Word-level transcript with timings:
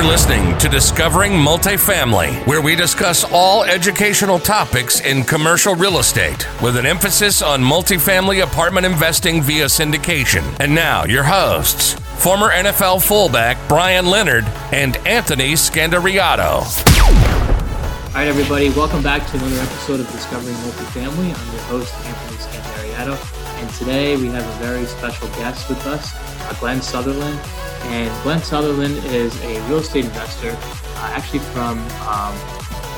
You're 0.00 0.08
listening 0.08 0.56
to 0.56 0.68
Discovering 0.70 1.32
Multifamily, 1.32 2.46
where 2.46 2.62
we 2.62 2.74
discuss 2.74 3.22
all 3.30 3.64
educational 3.64 4.38
topics 4.38 5.02
in 5.02 5.24
commercial 5.24 5.74
real 5.74 5.98
estate 5.98 6.48
with 6.62 6.78
an 6.78 6.86
emphasis 6.86 7.42
on 7.42 7.60
multifamily 7.60 8.42
apartment 8.42 8.86
investing 8.86 9.42
via 9.42 9.66
syndication. 9.66 10.42
And 10.58 10.74
now, 10.74 11.04
your 11.04 11.22
hosts, 11.22 11.92
former 12.16 12.48
NFL 12.48 13.06
fullback 13.06 13.58
Brian 13.68 14.06
Leonard 14.06 14.46
and 14.72 14.96
Anthony 15.06 15.52
Scandariato. 15.52 16.62
All 16.62 18.14
right, 18.14 18.26
everybody, 18.26 18.70
welcome 18.70 19.02
back 19.02 19.26
to 19.26 19.36
another 19.36 19.60
episode 19.60 20.00
of 20.00 20.10
Discovering 20.12 20.56
Multifamily. 20.56 21.38
I'm 21.38 21.52
your 21.52 21.62
host, 21.64 21.94
Anthony 22.06 22.38
Scandariato, 22.38 23.39
and 23.60 23.70
today 23.74 24.16
we 24.16 24.28
have 24.28 24.46
a 24.46 24.64
very 24.64 24.86
special 24.86 25.28
guest 25.28 25.68
with 25.68 25.86
us, 25.86 26.14
uh, 26.14 26.54
Glenn 26.60 26.80
Sutherland. 26.80 27.38
And 27.84 28.22
Glenn 28.22 28.42
Sutherland 28.42 28.96
is 29.06 29.38
a 29.42 29.60
real 29.68 29.78
estate 29.78 30.06
investor, 30.06 30.50
uh, 30.50 31.12
actually 31.12 31.40
from 31.40 31.78
um, 32.08 32.34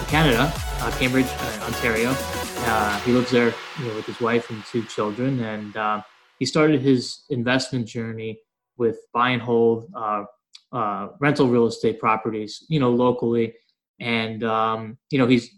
Canada, 0.07 0.53
uh, 0.55 0.91
Cambridge, 0.99 1.27
uh, 1.27 1.65
Ontario. 1.67 2.15
Uh, 2.15 3.01
he 3.01 3.11
lives 3.11 3.33
there 3.33 3.53
you 3.81 3.89
know, 3.89 3.95
with 3.97 4.07
his 4.07 4.21
wife 4.21 4.51
and 4.51 4.65
two 4.67 4.85
children, 4.85 5.41
and 5.41 5.77
uh, 5.77 6.01
he 6.39 6.47
started 6.47 6.81
his 6.81 7.25
investment 7.31 7.87
journey 7.87 8.39
with 8.77 8.99
buy 9.13 9.31
and 9.31 9.43
hold 9.43 9.93
rental 11.21 11.49
real 11.49 11.67
estate 11.67 11.99
properties, 11.99 12.65
you 12.69 12.79
know, 12.79 12.91
locally. 12.91 13.53
And 13.99 14.45
um, 14.45 14.97
you 15.11 15.19
know, 15.19 15.27
he's 15.27 15.51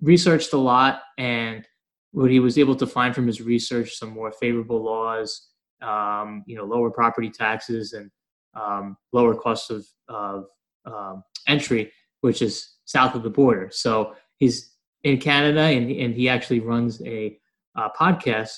researched 0.00 0.52
a 0.52 0.58
lot, 0.58 1.02
and 1.16 1.64
what 2.12 2.30
he 2.30 2.40
was 2.40 2.58
able 2.58 2.76
to 2.76 2.86
find 2.86 3.14
from 3.14 3.26
his 3.26 3.40
research, 3.40 3.96
some 3.96 4.10
more 4.10 4.32
favorable 4.32 4.82
laws, 4.82 5.48
um, 5.82 6.44
you 6.46 6.56
know, 6.56 6.64
lower 6.64 6.90
property 6.90 7.30
taxes, 7.30 7.92
and 7.92 8.10
um, 8.54 8.96
lower 9.12 9.34
costs 9.34 9.70
of, 9.70 9.86
of 10.08 10.44
um, 10.84 11.22
entry, 11.48 11.90
which 12.20 12.42
is 12.42 12.76
south 12.84 13.14
of 13.14 13.22
the 13.22 13.30
border. 13.30 13.68
So 13.72 14.14
he's 14.38 14.76
in 15.02 15.18
Canada, 15.18 15.60
and, 15.60 15.90
and 15.90 16.14
he 16.14 16.28
actually 16.28 16.60
runs 16.60 17.02
a, 17.02 17.38
a 17.76 17.88
podcast 17.98 18.52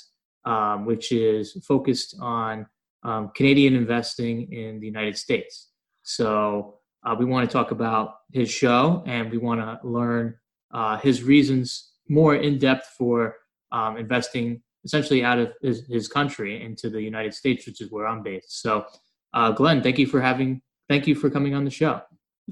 um, 0.45 0.84
which 0.84 1.12
is 1.12 1.53
focused 1.67 2.17
on 2.21 2.67
um, 3.03 3.31
Canadian 3.34 3.75
investing 3.75 4.53
in 4.53 4.81
the 4.81 4.87
United 4.87 5.17
States. 5.17 5.71
So 6.03 6.78
uh, 7.05 7.15
we 7.19 7.25
want 7.25 7.48
to 7.48 7.53
talk 7.53 7.71
about 7.71 8.17
his 8.33 8.50
show, 8.50 9.03
and 9.06 9.31
we 9.31 9.39
want 9.39 9.61
to 9.61 9.78
learn 9.87 10.34
uh, 10.73 10.98
his 10.98 11.23
reasons 11.23 11.93
more 12.09 12.34
in 12.34 12.59
depth 12.59 12.95
for 12.98 13.37
um, 13.75 13.97
investing 13.97 14.62
essentially 14.84 15.25
out 15.25 15.39
of 15.39 15.53
his, 15.62 15.86
his 15.89 16.08
country 16.08 16.62
into 16.62 16.89
the 16.89 17.03
United 17.03 17.34
States, 17.34 17.67
which 17.67 17.81
is 17.81 17.91
where 17.91 18.06
I'm 18.06 18.22
based. 18.22 18.62
So 18.62 18.86
uh, 19.34 19.50
Glenn, 19.50 19.83
thank 19.83 19.98
you 19.98 20.06
for 20.06 20.20
having, 20.20 20.62
thank 20.89 21.06
you 21.06 21.14
for 21.14 21.28
coming 21.28 21.55
on 21.55 21.64
the 21.64 21.70
show. 21.70 22.00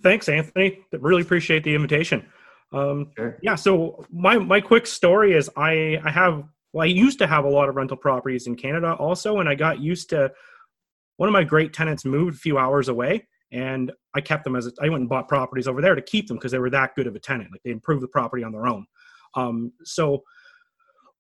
Thanks, 0.03 0.29
Anthony. 0.29 0.81
Really 0.93 1.23
appreciate 1.23 1.65
the 1.65 1.75
invitation. 1.75 2.27
Um, 2.73 3.11
sure. 3.17 3.39
Yeah. 3.43 3.57
So 3.57 4.05
my 4.11 4.39
my 4.39 4.61
quick 4.61 4.87
story 4.87 5.35
is 5.35 5.51
I 5.57 6.01
I 6.03 6.11
have 6.11 6.45
well 6.73 6.85
I 6.85 6.87
used 6.87 7.19
to 7.19 7.27
have 7.27 7.45
a 7.45 7.49
lot 7.49 7.69
of 7.69 7.77
rental 7.77 7.99
properties 7.99 8.47
in 8.47 8.57
Canada 8.57 8.95
also, 8.95 9.41
and 9.41 9.49
I 9.49 9.55
got 9.55 9.81
used 9.81 10.09
to 10.11 10.33
one 11.19 11.29
of 11.29 11.35
my 11.35 11.45
great 11.45 11.75
tenants 11.75 12.07
moved 12.07 12.37
a 12.37 12.39
few 12.39 12.57
hours 12.57 12.89
away, 12.89 13.29
and 13.53 13.93
I 14.15 14.23
kept 14.23 14.45
them 14.45 14.57
as 14.57 14.67
a, 14.67 14.73
I 14.81 14.89
went 14.89 15.03
and 15.03 15.09
bought 15.11 15.29
properties 15.29 15.69
over 15.69 15.83
there 15.83 15.95
to 15.95 16.01
keep 16.01 16.27
them 16.27 16.39
because 16.39 16.53
they 16.53 16.59
were 16.59 16.71
that 16.71 16.95
good 16.95 17.07
of 17.07 17.15
a 17.15 17.21
tenant. 17.21 17.51
Like 17.53 17.63
they 17.63 17.71
improved 17.71 18.03
the 18.03 18.09
property 18.09 18.43
on 18.43 18.53
their 18.53 18.67
own. 18.67 18.87
Um, 19.35 19.73
so 19.85 20.23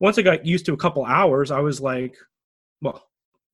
once 0.01 0.19
I 0.19 0.23
got 0.23 0.45
used 0.45 0.67
to 0.67 0.73
a 0.73 0.77
couple 0.77 1.05
hours, 1.05 1.51
I 1.51 1.61
was 1.61 1.81
like, 1.81 2.17
well, 2.81 3.03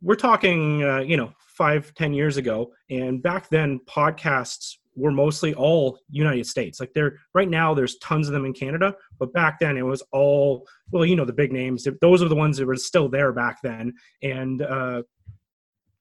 we're 0.01 0.15
talking, 0.15 0.83
uh, 0.83 1.01
you 1.01 1.17
know, 1.17 1.33
five, 1.39 1.93
ten 1.95 2.13
years 2.13 2.37
ago, 2.37 2.73
and 2.91 3.23
back 3.23 3.49
then 3.49 3.81
podcasts 3.89 4.77
were 4.95 5.11
mostly 5.13 5.55
all 5.55 5.99
United 6.11 6.47
States. 6.47 6.81
Like 6.81 6.93
there, 6.93 7.19
right 7.35 7.49
now, 7.49 7.75
there's 7.75 7.99
tons 7.99 8.27
of 8.27 8.33
them 8.33 8.45
in 8.45 8.53
Canada, 8.53 8.95
but 9.19 9.33
back 9.33 9.61
then 9.61 9.77
it 9.77 9.83
was 9.83 10.03
all, 10.13 10.67
well, 10.91 11.05
you 11.05 11.17
know, 11.17 11.25
the 11.25 11.33
big 11.33 11.53
names. 11.53 11.87
Those 12.01 12.23
are 12.23 12.29
the 12.29 12.35
ones 12.35 12.57
that 12.57 12.67
were 12.67 12.77
still 12.77 13.09
there 13.09 13.33
back 13.33 13.59
then, 13.63 13.93
and 14.23 14.63
uh, 14.63 15.03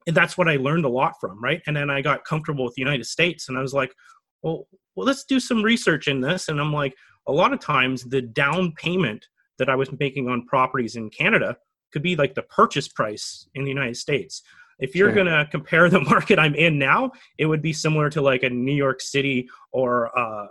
and 0.07 0.16
that's 0.16 0.38
what 0.38 0.47
I 0.47 0.56
learned 0.56 0.85
a 0.85 0.90
lot 0.90 1.13
from, 1.19 1.44
right? 1.44 1.61
And 1.67 1.75
then 1.75 1.90
I 1.90 2.01
got 2.01 2.23
comfortable 2.23 2.63
with 2.63 2.75
the 2.75 2.81
United 2.81 3.06
States, 3.06 3.50
and 3.50 3.57
I 3.57 3.61
was 3.61 3.73
like, 3.73 3.94
well, 4.41 4.67
well, 4.95 5.06
let's 5.06 5.25
do 5.25 5.40
some 5.40 5.61
research 5.61 6.07
in 6.07 6.22
this. 6.22 6.50
And 6.50 6.59
I'm 6.59 6.73
like, 6.73 6.95
a 7.28 7.31
lot 7.31 7.53
of 7.53 7.59
times 7.59 8.03
the 8.03 8.22
down 8.22 8.73
payment 8.78 9.25
that 9.57 9.69
I 9.69 9.75
was 9.75 9.90
making 10.00 10.29
on 10.29 10.45
properties 10.45 10.95
in 10.95 11.09
Canada 11.09 11.57
could 11.91 12.03
be 12.03 12.16
like 12.16 12.35
the 12.35 12.44
purchase 12.44 12.88
price 12.88 13.47
in 13.56 13.63
the 13.63 13.69
United 13.69 13.97
States. 13.97 14.41
If 14.79 14.95
you're 14.95 15.09
sure. 15.09 15.23
going 15.23 15.28
to 15.28 15.47
compare 15.50 15.90
the 15.90 16.01
market 16.09 16.40
I'm 16.40 16.56
in 16.56 16.78
now, 16.78 17.12
it 17.38 17.45
would 17.45 17.62
be 17.62 17.73
similar 17.73 18.09
to 18.12 18.22
like 18.22 18.44
a 18.44 18.50
New 18.50 18.75
York 18.75 19.01
City 19.01 19.50
or 19.72 20.17
uh, 20.17 20.47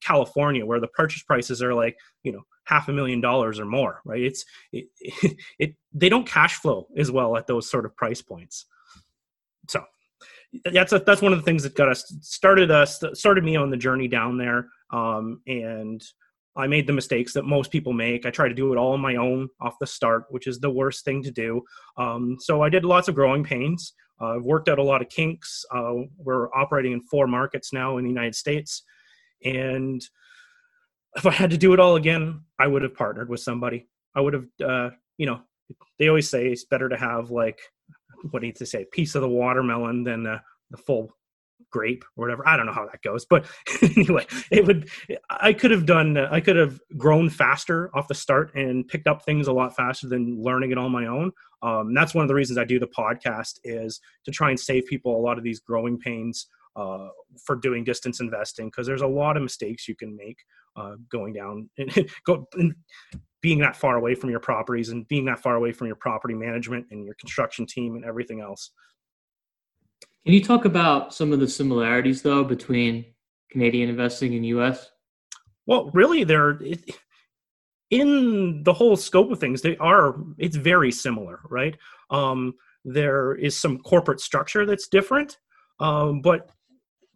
California, 0.00 0.64
where 0.66 0.80
the 0.80 0.88
purchase 0.88 1.22
prices 1.22 1.62
are 1.62 1.74
like 1.74 1.96
you 2.22 2.32
know 2.32 2.42
half 2.64 2.88
a 2.88 2.92
million 2.92 3.20
dollars 3.20 3.58
or 3.58 3.64
more, 3.64 4.00
right? 4.04 4.22
It's 4.22 4.44
it, 4.72 4.86
it, 5.00 5.36
it 5.58 5.74
they 5.92 6.08
don't 6.08 6.26
cash 6.26 6.56
flow 6.56 6.88
as 6.96 7.10
well 7.10 7.36
at 7.36 7.46
those 7.46 7.70
sort 7.70 7.84
of 7.84 7.96
price 7.96 8.22
points. 8.22 8.66
So 9.68 9.82
that's 10.72 10.92
a, 10.92 10.98
that's 11.00 11.22
one 11.22 11.32
of 11.32 11.38
the 11.38 11.44
things 11.44 11.62
that 11.62 11.74
got 11.74 11.88
us 11.88 12.12
started 12.20 12.70
us 12.70 13.02
started 13.14 13.44
me 13.44 13.56
on 13.56 13.70
the 13.70 13.76
journey 13.76 14.08
down 14.08 14.38
there, 14.38 14.68
um, 14.90 15.40
and 15.46 16.02
I 16.58 16.66
made 16.66 16.86
the 16.86 16.92
mistakes 16.92 17.32
that 17.34 17.44
most 17.44 17.70
people 17.70 17.92
make. 17.92 18.26
I 18.26 18.30
try 18.30 18.48
to 18.48 18.54
do 18.54 18.72
it 18.72 18.76
all 18.76 18.92
on 18.92 19.00
my 19.00 19.14
own 19.14 19.48
off 19.60 19.78
the 19.78 19.86
start, 19.86 20.24
which 20.30 20.48
is 20.48 20.58
the 20.58 20.68
worst 20.70 21.04
thing 21.04 21.22
to 21.22 21.30
do. 21.30 21.62
Um, 21.96 22.36
so 22.40 22.62
I 22.62 22.68
did 22.68 22.84
lots 22.84 23.06
of 23.06 23.14
growing 23.14 23.44
pains. 23.44 23.94
Uh, 24.20 24.36
I've 24.36 24.42
worked 24.42 24.68
out 24.68 24.80
a 24.80 24.82
lot 24.82 25.00
of 25.00 25.08
kinks. 25.08 25.64
Uh, 25.72 25.94
we're 26.16 26.52
operating 26.52 26.92
in 26.92 27.00
four 27.02 27.28
markets 27.28 27.72
now 27.72 27.98
in 27.98 28.04
the 28.04 28.10
United 28.10 28.34
States. 28.34 28.82
And 29.44 30.02
if 31.16 31.26
I 31.26 31.30
had 31.30 31.50
to 31.50 31.56
do 31.56 31.72
it 31.72 31.80
all 31.80 31.94
again, 31.94 32.42
I 32.58 32.66
would 32.66 32.82
have 32.82 32.94
partnered 32.94 33.28
with 33.28 33.40
somebody. 33.40 33.86
I 34.16 34.20
would 34.20 34.34
have, 34.34 34.46
uh, 34.64 34.90
you 35.16 35.26
know, 35.26 35.40
they 35.98 36.08
always 36.08 36.28
say 36.28 36.48
it's 36.48 36.64
better 36.64 36.88
to 36.88 36.96
have 36.96 37.30
like, 37.30 37.60
what 38.30 38.40
do 38.40 38.48
you 38.48 38.66
say, 38.66 38.84
piece 38.90 39.14
of 39.14 39.22
the 39.22 39.28
watermelon 39.28 40.02
than 40.02 40.24
the, 40.24 40.40
the 40.72 40.76
full 40.76 41.16
grape 41.70 42.04
or 42.16 42.22
whatever. 42.22 42.46
I 42.46 42.56
don't 42.56 42.66
know 42.66 42.72
how 42.72 42.86
that 42.86 43.02
goes, 43.02 43.24
but 43.24 43.46
anyway, 43.82 44.26
it 44.50 44.66
would. 44.66 44.88
I 45.30 45.52
could 45.52 45.70
have 45.70 45.86
done. 45.86 46.16
I 46.16 46.40
could 46.40 46.56
have 46.56 46.80
grown 46.96 47.30
faster 47.30 47.90
off 47.94 48.08
the 48.08 48.14
start 48.14 48.54
and 48.54 48.86
picked 48.86 49.06
up 49.06 49.24
things 49.24 49.46
a 49.46 49.52
lot 49.52 49.76
faster 49.76 50.08
than 50.08 50.42
learning 50.42 50.70
it 50.70 50.78
on 50.78 50.92
my 50.92 51.06
own. 51.06 51.32
Um, 51.62 51.94
that's 51.94 52.14
one 52.14 52.22
of 52.22 52.28
the 52.28 52.34
reasons 52.34 52.58
I 52.58 52.64
do 52.64 52.78
the 52.78 52.86
podcast 52.86 53.58
is 53.64 54.00
to 54.24 54.30
try 54.30 54.50
and 54.50 54.58
save 54.60 54.86
people 54.86 55.16
a 55.16 55.20
lot 55.20 55.38
of 55.38 55.44
these 55.44 55.60
growing 55.60 55.98
pains 55.98 56.46
uh, 56.76 57.08
for 57.44 57.56
doing 57.56 57.84
distance 57.84 58.20
investing 58.20 58.68
because 58.68 58.86
there's 58.86 59.02
a 59.02 59.06
lot 59.06 59.36
of 59.36 59.42
mistakes 59.42 59.88
you 59.88 59.96
can 59.96 60.16
make 60.16 60.38
uh, 60.76 60.94
going 61.10 61.32
down 61.32 61.68
and 61.78 62.08
go. 62.26 62.46
And, 62.54 62.74
being 63.40 63.58
that 63.60 63.76
far 63.76 63.96
away 63.96 64.14
from 64.14 64.30
your 64.30 64.40
properties 64.40 64.88
and 64.88 65.06
being 65.08 65.24
that 65.26 65.38
far 65.38 65.54
away 65.54 65.72
from 65.72 65.86
your 65.86 65.96
property 65.96 66.34
management 66.34 66.86
and 66.90 67.04
your 67.04 67.14
construction 67.14 67.66
team 67.66 67.94
and 67.94 68.04
everything 68.04 68.40
else. 68.40 68.70
Can 70.28 70.34
you 70.34 70.44
talk 70.44 70.66
about 70.66 71.14
some 71.14 71.32
of 71.32 71.40
the 71.40 71.48
similarities 71.48 72.20
though 72.20 72.44
between 72.44 73.06
Canadian 73.50 73.88
investing 73.88 74.34
and 74.34 74.44
U.S.? 74.44 74.90
Well, 75.64 75.90
really, 75.94 76.22
they're 76.22 76.60
in 77.90 78.62
the 78.62 78.74
whole 78.74 78.94
scope 78.98 79.30
of 79.30 79.40
things. 79.40 79.62
They 79.62 79.78
are. 79.78 80.16
It's 80.36 80.56
very 80.56 80.92
similar, 80.92 81.40
right? 81.48 81.78
Um, 82.10 82.52
there 82.84 83.36
is 83.36 83.58
some 83.58 83.78
corporate 83.78 84.20
structure 84.20 84.66
that's 84.66 84.88
different, 84.88 85.38
um, 85.80 86.20
but 86.20 86.50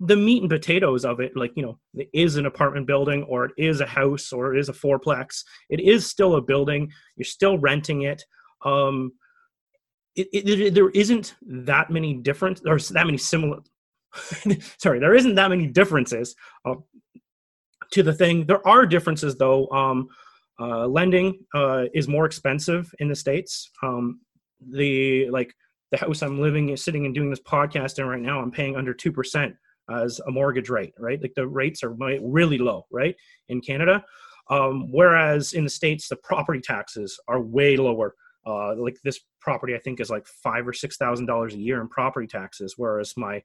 the 0.01 0.17
meat 0.17 0.41
and 0.41 0.49
potatoes 0.49 1.05
of 1.05 1.21
it, 1.21 1.37
like 1.37 1.53
you 1.55 1.65
know, 1.65 1.79
it 1.93 2.09
is 2.15 2.37
an 2.37 2.47
apartment 2.47 2.87
building, 2.87 3.25
or 3.25 3.45
it 3.45 3.53
is 3.59 3.83
a 3.83 3.87
house, 3.87 4.33
or 4.33 4.55
it 4.55 4.59
is 4.59 4.71
a 4.71 4.73
fourplex. 4.73 5.45
It 5.69 5.81
is 5.81 6.07
still 6.07 6.37
a 6.37 6.41
building. 6.41 6.91
You're 7.17 7.27
still 7.27 7.59
renting 7.59 8.05
it. 8.05 8.25
Um, 8.65 9.13
it, 10.17 10.29
it, 10.33 10.75
there 10.75 10.91
isn't 10.91 11.35
that 11.43 11.91
many 11.91 12.15
different 12.15 12.61
or 12.67 12.79
that 12.79 13.07
many 13.07 13.19
similar 13.19 13.59
sorry 14.79 14.99
there 14.99 15.15
isn't 15.15 15.35
that 15.35 15.49
many 15.49 15.67
differences 15.67 16.35
uh, 16.67 16.75
to 17.93 18.03
the 18.03 18.13
thing. 18.13 18.47
There 18.47 18.67
are 18.67 18.85
differences 18.87 19.37
though 19.37 19.69
um, 19.69 20.09
uh, 20.59 20.87
lending 20.87 21.39
uh, 21.55 21.85
is 21.95 22.09
more 22.09 22.27
expensive 22.27 22.93
in 22.99 23.09
the 23.09 23.15
states. 23.15 23.71
Um, 23.83 24.21
the 24.71 25.29
like 25.31 25.53
the 25.91 25.99
house 25.99 26.23
i'm 26.23 26.41
living 26.41 26.75
sitting 26.77 27.05
and 27.05 27.15
doing 27.15 27.31
this 27.31 27.41
podcast 27.41 27.99
in 27.99 28.07
right 28.07 28.21
now 28.21 28.41
i'm 28.41 28.53
paying 28.53 28.77
under 28.77 28.95
2% 28.95 29.53
as 29.91 30.21
a 30.21 30.31
mortgage 30.31 30.71
rate 30.71 30.95
right? 30.99 31.21
Like 31.21 31.35
the 31.35 31.49
rates 31.49 31.83
are 31.83 31.91
really 31.91 32.59
low 32.59 32.87
right 32.93 33.17
in 33.49 33.61
canada. 33.61 34.05
Um, 34.49 34.93
whereas 34.93 35.53
in 35.53 35.65
the 35.65 35.71
states 35.71 36.09
the 36.09 36.17
property 36.17 36.61
taxes 36.61 37.19
are 37.27 37.41
way 37.41 37.77
lower 37.77 38.15
uh, 38.47 38.75
like 38.77 38.99
this 39.05 39.21
property, 39.41 39.75
I 39.75 39.79
think 39.79 40.01
is 40.01 40.11
like 40.11 40.27
five 40.27 40.67
or 40.67 40.73
six 40.73 40.97
thousand 40.97 41.27
dollars 41.27 41.55
a 41.55 41.59
year 41.59 41.81
in 41.81 41.89
property 41.89 42.27
taxes, 42.27 42.75
whereas 42.77 43.17
my 43.17 43.43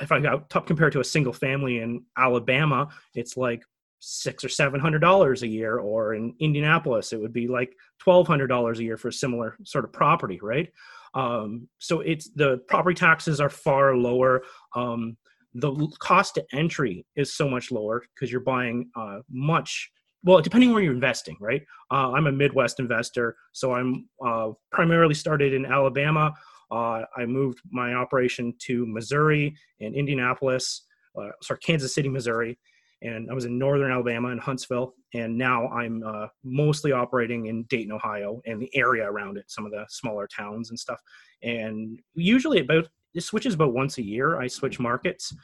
if 0.00 0.12
I 0.12 0.20
got 0.20 0.48
top 0.48 0.66
compared 0.66 0.92
to 0.92 1.00
a 1.00 1.04
single 1.04 1.32
family 1.32 1.78
in 1.78 2.04
Alabama, 2.16 2.88
it's 3.14 3.36
like 3.36 3.62
six 3.98 4.44
or 4.44 4.48
seven 4.48 4.80
hundred 4.80 5.00
dollars 5.00 5.42
a 5.42 5.48
year, 5.48 5.78
or 5.78 6.14
in 6.14 6.34
Indianapolis, 6.40 7.12
it 7.12 7.20
would 7.20 7.32
be 7.32 7.48
like 7.48 7.74
twelve 7.98 8.26
hundred 8.26 8.48
dollars 8.48 8.78
a 8.78 8.84
year 8.84 8.96
for 8.96 9.08
a 9.08 9.12
similar 9.12 9.56
sort 9.64 9.84
of 9.84 9.92
property, 9.92 10.38
right? 10.42 10.68
Um, 11.14 11.68
so 11.78 12.00
it's 12.00 12.30
the 12.30 12.58
property 12.68 12.94
taxes 12.94 13.40
are 13.40 13.50
far 13.50 13.96
lower. 13.96 14.42
Um, 14.74 15.16
the 15.54 15.88
cost 15.98 16.36
to 16.36 16.44
entry 16.52 17.04
is 17.14 17.34
so 17.34 17.48
much 17.48 17.70
lower 17.70 18.02
because 18.14 18.32
you're 18.32 18.40
buying 18.40 18.88
uh, 18.96 19.18
much 19.30 19.90
well 20.24 20.40
depending 20.40 20.72
where 20.72 20.82
you're 20.82 20.92
investing 20.92 21.36
right? 21.40 21.62
Uh, 21.90 22.12
i'm 22.12 22.26
a 22.26 22.32
midwest 22.32 22.80
investor 22.80 23.36
so 23.52 23.72
i'm 23.72 24.08
uh, 24.24 24.50
primarily 24.70 25.14
started 25.14 25.52
in 25.52 25.66
alabama. 25.66 26.32
Uh, 26.70 27.02
i 27.16 27.26
moved 27.26 27.60
my 27.70 27.94
operation 27.94 28.54
to 28.58 28.86
missouri 28.86 29.54
and 29.80 29.94
indianapolis 29.94 30.86
uh, 31.20 31.30
sorry 31.42 31.60
kansas 31.60 31.94
city 31.94 32.08
missouri 32.08 32.58
and 33.02 33.30
i 33.30 33.34
was 33.34 33.44
in 33.44 33.58
northern 33.58 33.92
alabama 33.92 34.28
in 34.28 34.38
huntsville 34.38 34.94
and 35.14 35.36
now 35.36 35.68
i'm 35.68 36.02
uh, 36.06 36.26
mostly 36.44 36.92
operating 36.92 37.46
in 37.46 37.64
dayton 37.64 37.92
ohio 37.92 38.40
and 38.46 38.60
the 38.60 38.74
area 38.74 39.04
around 39.04 39.36
it 39.36 39.44
some 39.48 39.66
of 39.66 39.72
the 39.72 39.84
smaller 39.88 40.26
towns 40.26 40.70
and 40.70 40.78
stuff. 40.78 41.00
And 41.42 41.98
usually 42.14 42.60
about 42.60 42.88
it 43.14 43.22
switches 43.22 43.54
about 43.54 43.74
once 43.74 43.98
a 43.98 44.02
year 44.02 44.40
i 44.40 44.46
switch 44.46 44.78
markets 44.80 45.34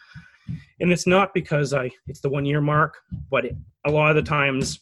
and 0.81 0.93
it's 0.93 1.07
not 1.07 1.35
because 1.35 1.73
I 1.75 1.91
it's 2.07 2.21
the 2.21 2.29
one 2.29 2.45
year 2.45 2.61
mark, 2.61 2.97
but 3.31 3.45
it, 3.45 3.57
a 3.87 3.91
lot 3.91 4.11
of 4.11 4.17
the 4.17 4.23
times 4.23 4.81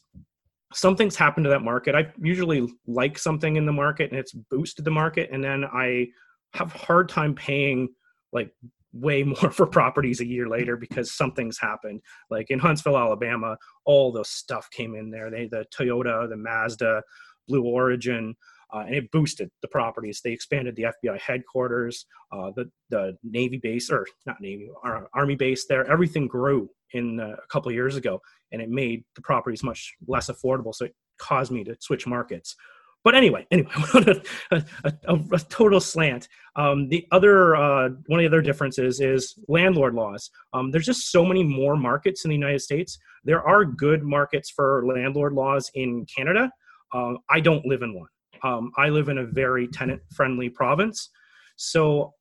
something's 0.73 1.17
happened 1.17 1.45
to 1.45 1.51
that 1.51 1.63
market. 1.63 1.95
I 1.95 2.13
usually 2.21 2.69
like 2.87 3.19
something 3.19 3.57
in 3.57 3.67
the 3.67 3.73
market 3.73 4.11
and 4.11 4.19
it's 4.19 4.33
boosted 4.33 4.85
the 4.85 4.91
market, 4.91 5.31
and 5.33 5.43
then 5.43 5.65
I 5.65 6.09
have 6.55 6.73
hard 6.73 7.09
time 7.09 7.35
paying 7.35 7.89
like 8.33 8.51
way 8.93 9.23
more 9.43 9.51
for 9.51 9.67
properties 9.67 10.21
a 10.21 10.27
year 10.27 10.49
later 10.49 10.77
because 10.77 11.17
something's 11.17 11.59
happened. 11.59 12.01
Like 12.31 12.51
in 12.51 12.59
Huntsville, 12.59 12.99
Alabama, 12.99 13.57
all 13.85 14.13
the 14.13 14.25
stuff 14.25 14.69
came 14.71 14.95
in 14.95 15.11
there. 15.11 15.31
They 15.31 15.47
the 15.47 15.67
Toyota, 15.77 16.29
the 16.29 16.37
Mazda, 16.37 17.03
Blue 17.49 17.63
Origin, 17.63 18.35
uh, 18.73 18.81
and 18.81 18.95
it 18.95 19.11
boosted 19.11 19.51
the 19.63 19.69
properties. 19.69 20.21
They 20.23 20.33
expanded 20.33 20.77
the 20.77 20.87
FBI 21.05 21.21
headquarters, 21.21 22.07
uh, 22.33 22.51
the 22.57 22.71
the 22.91 23.17
Navy 23.23 23.59
base 23.59 23.91
or 23.91 24.07
not 24.27 24.41
Navy, 24.41 24.69
Army 25.15 25.37
base 25.37 25.67
there. 25.67 25.87
Everything 25.91 26.27
grew 26.27 26.71
in 26.93 27.21
uh, 27.21 27.37
a 27.43 27.47
couple 27.49 27.71
years 27.73 27.97
ago, 27.97 28.21
and 28.53 28.61
it 28.61 28.71
made 28.71 29.05
the 29.15 29.23
properties 29.23 29.63
much 29.63 29.95
less 30.07 30.29
affordable. 30.29 30.75
So 30.75 30.87
it 30.87 30.95
caused 31.19 31.53
me 31.53 31.65
to 31.65 31.77
switch 31.81 32.07
markets. 32.07 32.57
But 33.05 33.15
anyway, 33.15 33.47
anyway, 33.53 33.71
a, 33.95 34.23
a, 34.51 34.93
a, 35.07 35.15
a 35.33 35.39
total 35.39 35.79
slant. 35.79 36.27
Um, 36.57 36.89
the 36.89 37.07
other 37.13 37.55
uh, 37.55 37.91
one 38.07 38.19
of 38.19 38.25
the 38.25 38.27
other 38.27 38.43
differences 38.43 39.01
is 39.01 39.39
landlord 39.47 39.95
laws. 39.95 40.29
Um, 40.53 40.73
there's 40.73 40.87
just 40.87 41.13
so 41.13 41.25
many 41.25 41.45
more 41.45 41.77
markets 41.77 42.25
in 42.25 42.31
the 42.31 42.35
United 42.35 42.63
States. 42.63 42.99
There 43.23 43.47
are 43.47 43.65
good 43.65 44.03
markets 44.03 44.51
for 44.51 44.85
landlord 44.87 45.35
laws 45.35 45.71
in 45.75 46.05
Canada. 46.07 46.51
Uh, 46.93 47.15
I 47.31 47.39
don't 47.39 47.65
live 47.65 47.83
in 47.83 47.95
one. 47.95 48.09
Um, 48.43 48.73
I 48.77 48.89
live 48.89 49.09
in 49.09 49.19
a 49.19 49.25
very 49.25 49.69
tenant 49.69 50.03
friendly 50.15 50.49
province. 50.49 51.11
So 51.57 52.15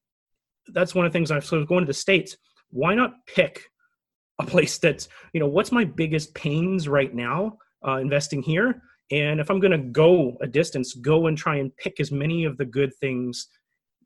that's 0.69 0.95
one 0.95 1.05
of 1.05 1.11
the 1.11 1.17
things 1.17 1.31
I'm 1.31 1.41
sort 1.41 1.61
of 1.61 1.67
going 1.67 1.81
to 1.81 1.87
the 1.87 1.93
States. 1.93 2.37
Why 2.69 2.95
not 2.95 3.13
pick 3.27 3.63
a 4.39 4.45
place 4.45 4.77
that's, 4.77 5.07
you 5.33 5.39
know, 5.39 5.47
what's 5.47 5.71
my 5.71 5.85
biggest 5.85 6.33
pains 6.33 6.87
right 6.87 7.13
now 7.13 7.57
uh, 7.87 7.97
investing 7.97 8.41
here? 8.41 8.81
And 9.11 9.39
if 9.39 9.49
I'm 9.51 9.59
going 9.59 9.71
to 9.71 9.89
go 9.89 10.35
a 10.41 10.47
distance, 10.47 10.93
go 10.95 11.27
and 11.27 11.37
try 11.37 11.57
and 11.57 11.75
pick 11.77 11.99
as 11.99 12.11
many 12.11 12.43
of 12.45 12.57
the 12.57 12.65
good 12.65 12.93
things 12.95 13.47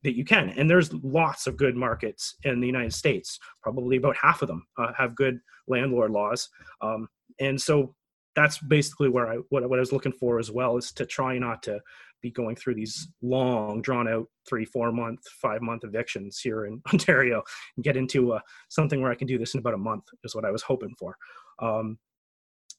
that 0.03 0.15
you 0.15 0.25
can. 0.25 0.49
And 0.49 0.69
there's 0.69 0.93
lots 0.93 1.47
of 1.47 1.57
good 1.57 1.75
markets 1.75 2.35
in 2.43 2.59
the 2.59 2.67
United 2.67 2.93
States. 2.93 3.39
Probably 3.61 3.97
about 3.97 4.17
half 4.17 4.41
of 4.41 4.47
them 4.47 4.65
uh, 4.77 4.91
have 4.97 5.15
good 5.15 5.39
landlord 5.67 6.11
laws. 6.11 6.49
Um, 6.81 7.07
and 7.39 7.59
so 7.59 7.95
that's 8.35 8.57
basically 8.59 9.09
where 9.09 9.27
I 9.27 9.35
what, 9.49 9.67
what 9.69 9.79
I 9.79 9.81
was 9.81 9.91
looking 9.91 10.11
for 10.11 10.39
as 10.39 10.51
well 10.51 10.77
is 10.77 10.91
to 10.93 11.05
try 11.05 11.37
not 11.37 11.63
to 11.63 11.79
be 12.21 12.31
going 12.31 12.55
through 12.55 12.75
these 12.75 13.07
long, 13.21 13.81
drawn 13.81 14.07
out 14.07 14.27
three, 14.47 14.65
four 14.65 14.91
month, 14.91 15.21
five 15.41 15.61
month 15.61 15.83
evictions 15.83 16.39
here 16.39 16.65
in 16.65 16.81
Ontario 16.93 17.41
and 17.75 17.83
get 17.83 17.97
into 17.97 18.33
uh, 18.33 18.39
something 18.69 19.01
where 19.01 19.11
I 19.11 19.15
can 19.15 19.27
do 19.27 19.37
this 19.37 19.53
in 19.53 19.59
about 19.59 19.73
a 19.73 19.77
month 19.77 20.03
is 20.23 20.35
what 20.35 20.45
I 20.45 20.51
was 20.51 20.63
hoping 20.63 20.93
for. 20.97 21.15
Um, 21.59 21.97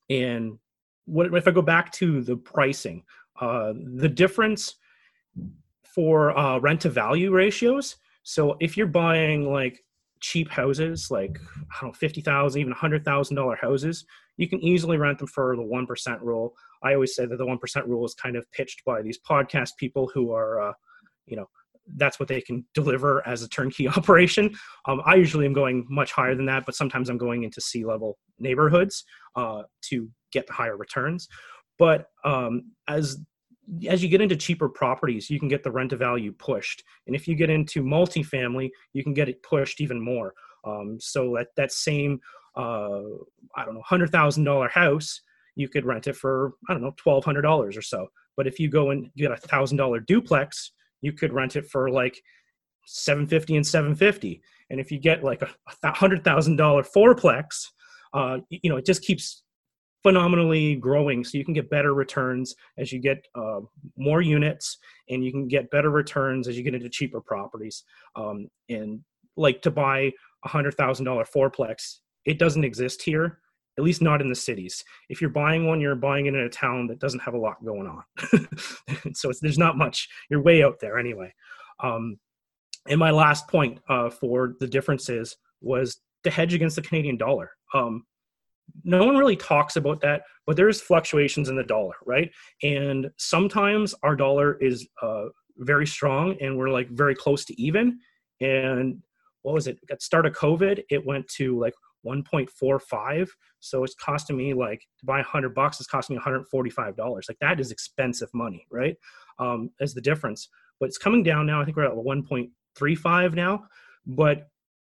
and 0.09 0.59
what 1.07 1.33
if 1.35 1.49
I 1.49 1.53
go 1.53 1.63
back 1.63 1.93
to 1.93 2.21
the 2.21 2.37
pricing, 2.37 3.05
uh, 3.41 3.73
the 3.95 4.09
difference 4.09 4.77
for 5.95 6.37
uh, 6.37 6.59
rent 6.59 6.83
to 6.83 6.91
value 6.91 7.33
ratios. 7.33 7.97
So 8.23 8.57
if 8.61 8.77
you're 8.77 8.87
buying 8.87 9.51
like 9.51 9.83
cheap 10.21 10.51
houses, 10.51 11.11
like 11.11 11.39
I 11.57 11.81
don't 11.81 11.91
know, 11.91 11.93
fifty 11.95 12.21
thousand, 12.21 12.61
even 12.61 12.73
hundred 12.73 13.05
thousand 13.05 13.37
dollar 13.37 13.57
houses, 13.57 14.05
you 14.37 14.49
can 14.49 14.63
easily 14.63 14.97
rent 14.97 15.19
them 15.19 15.29
for 15.29 15.57
the 15.57 15.63
one 15.63 15.87
percent 15.87 16.21
rule. 16.23 16.55
I 16.83 16.95
always 16.95 17.15
say 17.15 17.27
that 17.27 17.37
the 17.37 17.47
one 17.47 17.59
percent 17.59 17.87
rule 17.87 18.05
is 18.05 18.15
kind 18.15 18.37
of 18.37 18.51
pitched 18.53 18.85
by 18.85 19.03
these 19.03 19.19
podcast 19.19 19.77
people 19.79 20.11
who 20.13 20.33
are, 20.33 20.71
uh, 20.71 20.73
you 21.27 21.37
know, 21.37 21.49
that's 21.97 22.21
what 22.21 22.29
they 22.29 22.41
can 22.41 22.65
deliver 22.75 23.27
as 23.27 23.43
a 23.43 23.49
turnkey 23.49 23.89
operation. 23.97 24.55
Um, 24.87 25.03
I 25.05 25.17
usually 25.17 25.47
am 25.47 25.53
going 25.53 25.87
much 25.89 26.13
higher 26.13 26.35
than 26.35 26.47
that, 26.47 26.67
but 26.67 26.75
sometimes 26.75 27.09
I'm 27.09 27.19
going 27.19 27.43
into 27.43 27.61
C-level 27.61 28.19
neighborhoods 28.39 29.05
uh, 29.37 29.63
to 29.89 30.09
get 30.33 30.47
the 30.47 30.53
higher 30.53 30.77
returns. 30.77 31.29
But 31.79 32.07
um, 32.25 32.73
as 32.89 33.19
as 33.89 34.03
you 34.03 34.09
get 34.09 34.21
into 34.21 34.37
cheaper 34.37 34.69
properties, 34.69 35.31
you 35.31 35.39
can 35.39 35.49
get 35.49 35.63
the 35.63 35.71
rent 35.71 35.91
to 35.91 35.97
value 35.97 36.33
pushed. 36.33 36.83
And 37.07 37.15
if 37.15 37.29
you 37.29 37.35
get 37.35 37.51
into 37.51 37.83
multifamily, 37.83 38.71
you 38.93 39.03
can 39.03 39.15
get 39.15 39.29
it 39.29 39.43
pushed 39.43 39.81
even 39.81 40.01
more. 40.01 40.35
Um, 40.65 40.99
so 41.01 41.37
at 41.37 41.49
that 41.57 41.73
same, 41.73 42.21
uh, 42.57 43.01
I 43.57 43.65
don't 43.65 43.75
know, 43.75 43.83
hundred 43.85 44.11
thousand 44.11 44.45
dollar 44.45 44.69
house, 44.69 45.21
you 45.55 45.69
could 45.69 45.85
rent 45.85 46.07
it 46.07 46.17
for 46.17 46.55
I 46.69 46.73
don't 46.73 46.83
know, 46.83 46.95
twelve 46.97 47.25
hundred 47.25 47.43
dollars 47.43 47.77
or 47.77 47.83
so. 47.83 48.09
But 48.37 48.47
if 48.47 48.59
you 48.59 48.69
go 48.69 48.91
and 48.91 49.11
get 49.17 49.31
a 49.31 49.37
thousand 49.37 49.77
dollar 49.77 50.01
duplex, 50.01 50.73
you 51.01 51.13
could 51.13 51.33
rent 51.33 51.57
it 51.57 51.67
for 51.67 51.91
like 51.91 52.21
seven 52.87 53.27
fifty 53.27 53.57
and 53.57 53.67
seven 53.67 53.95
fifty. 53.95 54.43
And 54.71 54.81
if 54.81 54.91
you 54.91 54.99
get 54.99 55.25
like 55.25 55.43
a, 55.43 55.93
hundred 55.93 56.25
thousand 56.25 56.57
dollar 56.57 56.83
fourplex, 56.83 57.67
uh, 58.15 58.39
you 58.49 58.71
know, 58.71 58.77
it 58.77 58.87
just 58.87 59.03
keeps 59.03 59.43
phenomenally 60.03 60.77
growing. 60.77 61.25
So 61.25 61.39
you 61.39 61.45
can 61.45 61.55
get 61.55 61.71
better 61.71 61.95
returns 61.95 62.55
as 62.79 62.93
you 62.93 62.99
get 62.99 63.27
uh, 63.35 63.61
more 63.97 64.23
units 64.23 64.79
and 65.09 65.25
you 65.25 65.31
can 65.31 65.49
get 65.49 65.71
better 65.71 65.91
returns 65.91 66.49
as 66.49 66.57
you 66.57 66.63
get 66.63 66.75
into 66.75 66.89
cheaper 66.89 67.21
properties. 67.21 67.85
Um, 68.17 68.49
and 68.69 69.01
like 69.37 69.63
to 69.63 69.71
buy 69.71 70.13
a 70.45 70.49
hundred 70.49 70.75
thousand 70.75 71.05
dollar 71.05 71.25
fourplex 71.25 71.99
it 72.25 72.39
doesn't 72.39 72.65
exist 72.65 73.03
here 73.03 73.39
at 73.79 73.85
least 73.85 74.03
not 74.03 74.21
in 74.21 74.29
the 74.29 74.35
cities. 74.35 74.85
If 75.09 75.21
you're 75.21 75.31
buying 75.31 75.67
one 75.67 75.81
you're 75.81 75.95
buying 75.95 76.27
it 76.27 76.35
in 76.35 76.41
a 76.41 76.49
town 76.49 76.87
that 76.89 76.99
doesn't 76.99 77.21
have 77.21 77.35
a 77.35 77.39
lot 77.39 77.65
going 77.65 77.87
on. 77.87 78.47
So 79.15 79.33
there's 79.41 79.59
not 79.59 79.79
much. 79.79 80.09
You're 80.29 80.43
way 80.43 80.63
out 80.63 80.79
there 80.81 80.99
anyway. 80.99 81.33
Um, 81.83 82.19
and 82.87 82.99
my 82.99 83.11
last 83.11 83.49
point 83.49 83.81
uh, 83.89 84.11
for 84.11 84.57
the 84.61 84.67
differences 84.67 85.37
was 85.63 86.01
to 86.25 86.31
hedge 86.31 86.53
against 86.53 86.77
the 86.77 86.83
canadian 86.83 87.17
dollar. 87.17 87.53
Um, 87.73 88.05
no 88.85 89.05
one 89.05 89.17
really 89.17 89.37
talks 89.37 89.77
about 89.77 90.01
that 90.01 90.23
but 90.47 90.57
there's 90.57 90.81
fluctuations 90.81 91.49
in 91.49 91.57
the 91.57 91.63
dollar 91.63 91.95
right? 92.07 92.31
And 92.63 93.11
sometimes 93.19 93.95
our 94.03 94.17
dollar 94.17 94.57
is 94.61 94.89
uh, 95.01 95.27
very 95.59 95.87
strong 95.87 96.37
and 96.41 96.59
we're 96.59 96.71
like 96.71 96.89
very 96.91 97.15
close 97.15 97.45
to 97.45 97.61
even. 97.61 98.01
And 98.41 99.03
what 99.43 99.55
was 99.55 99.67
it? 99.67 99.79
At 99.91 99.99
the 99.99 100.05
start 100.05 100.27
of 100.27 100.33
covid 100.33 100.83
it 100.91 101.07
went 101.07 101.29
to 101.37 101.59
like 101.59 101.75
1.45 102.05 103.29
so 103.61 103.85
it's 103.85 103.95
costing 103.95 104.37
me 104.37 104.55
like 104.55 104.81
to 104.99 105.07
buy 105.07 105.19
100 105.19 105.55
bucks 105.55 105.79
it's 105.79 105.89
costing 105.89 106.15
me 106.15 106.19
145 106.19 106.97
dollars. 106.97 107.27
Like 107.29 107.39
that 107.41 107.61
is 107.61 107.71
expensive 107.71 108.31
money 108.35 108.67
right? 108.71 108.97
Um 109.39 109.71
as 109.81 109.95
the 109.95 110.01
difference. 110.01 110.49
But 110.81 110.89
it's 110.89 110.99
coming 110.99 111.23
down 111.23 111.47
now. 111.47 111.61
I 111.61 111.65
think 111.65 111.77
we're 111.77 111.85
at 111.85 111.93
1.35 111.93 113.35
now. 113.35 113.65
But 114.07 114.49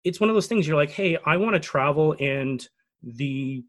it's 0.02 0.18
one 0.18 0.30
of 0.30 0.34
those 0.34 0.46
things 0.46 0.66
you're 0.66 0.76
like 0.76 0.90
hey 0.90 1.16
i 1.24 1.36
want 1.36 1.54
to 1.54 1.60
travel 1.60 2.14
and 2.20 2.68
the 3.04 3.64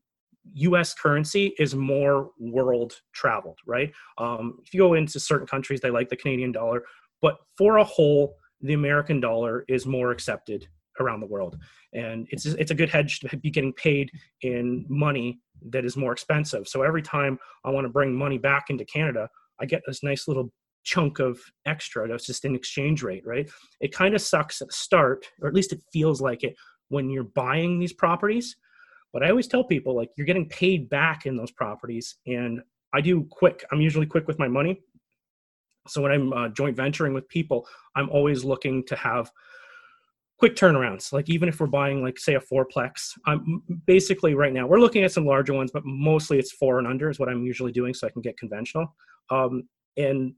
US 0.54 0.94
currency 0.94 1.54
is 1.60 1.75
more 1.75 2.32
world 2.39 3.01
traveled, 3.13 3.58
right? 3.65 3.92
Um, 4.18 4.60
if 4.65 4.74
you 4.74 4.80
go 4.80 4.94
into 4.94 5.20
certain 5.20 5.48
countries, 5.48 5.82
they 5.82 5.89
like 5.89 6.10
the 6.10 6.15
Canadian 6.15 6.51
dollar, 6.51 6.84
but 7.22 7.38
for 7.58 7.77
a 7.77 7.84
whole, 7.84 8.36
the 8.62 8.74
American 8.74 9.20
dollar 9.20 9.65
is 9.68 9.86
more 9.86 10.12
accepted 10.12 10.68
around 11.00 11.20
the 11.20 11.25
world. 11.25 11.58
And 11.94 12.27
it's, 12.30 12.46
it's 12.46 12.72
a 12.72 12.75
good 12.75 12.89
hedge 12.89 13.20
to 13.22 13.38
be 13.38 13.50
getting 13.50 13.74
paid 13.74 14.12
in 14.42 14.86
money 14.88 15.39
that 15.70 15.86
is 15.86 15.98
more 15.98 16.13
expensive. 16.13 16.68
So 16.68 16.84
every 16.84 17.01
time 17.01 17.38
I 17.63 17.70
want 17.72 17.86
to 17.86 17.89
bring 17.89 18.13
money 18.13 18.38
back 18.38 18.65
into 18.70 18.86
Canada, 18.86 19.30
I 19.60 19.65
get 19.65 19.82
this 19.86 20.04
nice 20.04 20.27
little 20.27 20.51
chunk 20.84 21.20
of 21.20 21.39
extra 21.65 22.08
that's 22.08 22.27
just 22.27 22.46
an 22.46 22.56
exchange 22.56 23.01
rate, 23.01 23.25
right? 23.25 23.50
It 23.82 23.92
kind 23.92 24.13
of 24.13 24.22
sucks 24.22 24.62
at 24.62 24.68
the 24.68 24.74
start, 24.74 25.25
or 25.42 25.48
at 25.48 25.56
least 25.56 25.74
it 25.74 25.82
feels 25.92 26.22
like 26.22 26.44
it 26.44 26.56
when 26.89 27.10
you're 27.10 27.24
buying 27.24 27.80
these 27.80 27.94
properties 27.94 28.56
but 29.15 29.24
I 29.24 29.29
always 29.29 29.48
tell 29.48 29.63
people 29.63 29.95
like 29.95 30.10
you're 30.17 30.27
getting 30.27 30.50
paid 30.50 30.89
back 30.89 31.25
in 31.25 31.38
those 31.38 31.50
properties, 31.50 32.15
and 32.27 32.60
I 32.93 33.00
do 33.00 33.25
quick. 33.31 33.63
I'm 33.72 33.79
usually 33.79 34.05
quick 34.05 34.27
with 34.27 34.38
my 34.39 34.50
money. 34.50 34.81
So 35.88 36.01
when 36.01 36.12
I'm 36.12 36.34
uh, 36.34 36.50
joint 36.50 36.75
venturing 36.75 37.13
with 37.13 37.25
people, 37.29 37.65
I'm 37.95 38.10
always 38.10 38.43
looking 38.43 38.86
to 38.88 38.95
have 38.98 39.31
quick 40.38 40.57
turnarounds. 40.57 41.13
Like 41.13 41.29
even 41.29 41.48
if 41.48 41.62
we're 41.62 41.67
buying 41.67 42.03
like 42.03 42.19
say 42.19 42.36
a 42.36 42.41
fourplex, 42.41 43.12
I'm 43.25 43.63
basically 43.88 44.36
right 44.36 44.51
now 44.51 44.67
we're 44.67 44.81
looking 44.81 45.05
at 45.05 45.13
some 45.13 45.25
larger 45.25 45.53
ones, 45.53 45.72
but 45.72 45.86
mostly 45.86 46.38
it's 46.38 46.51
four 46.51 46.77
and 46.79 46.86
under 46.86 47.10
is 47.10 47.17
what 47.17 47.29
I'm 47.29 47.45
usually 47.45 47.72
doing, 47.72 47.93
so 47.93 48.07
I 48.07 48.10
can 48.10 48.22
get 48.22 48.38
conventional. 48.38 48.93
Um, 49.29 49.63
and 49.95 50.34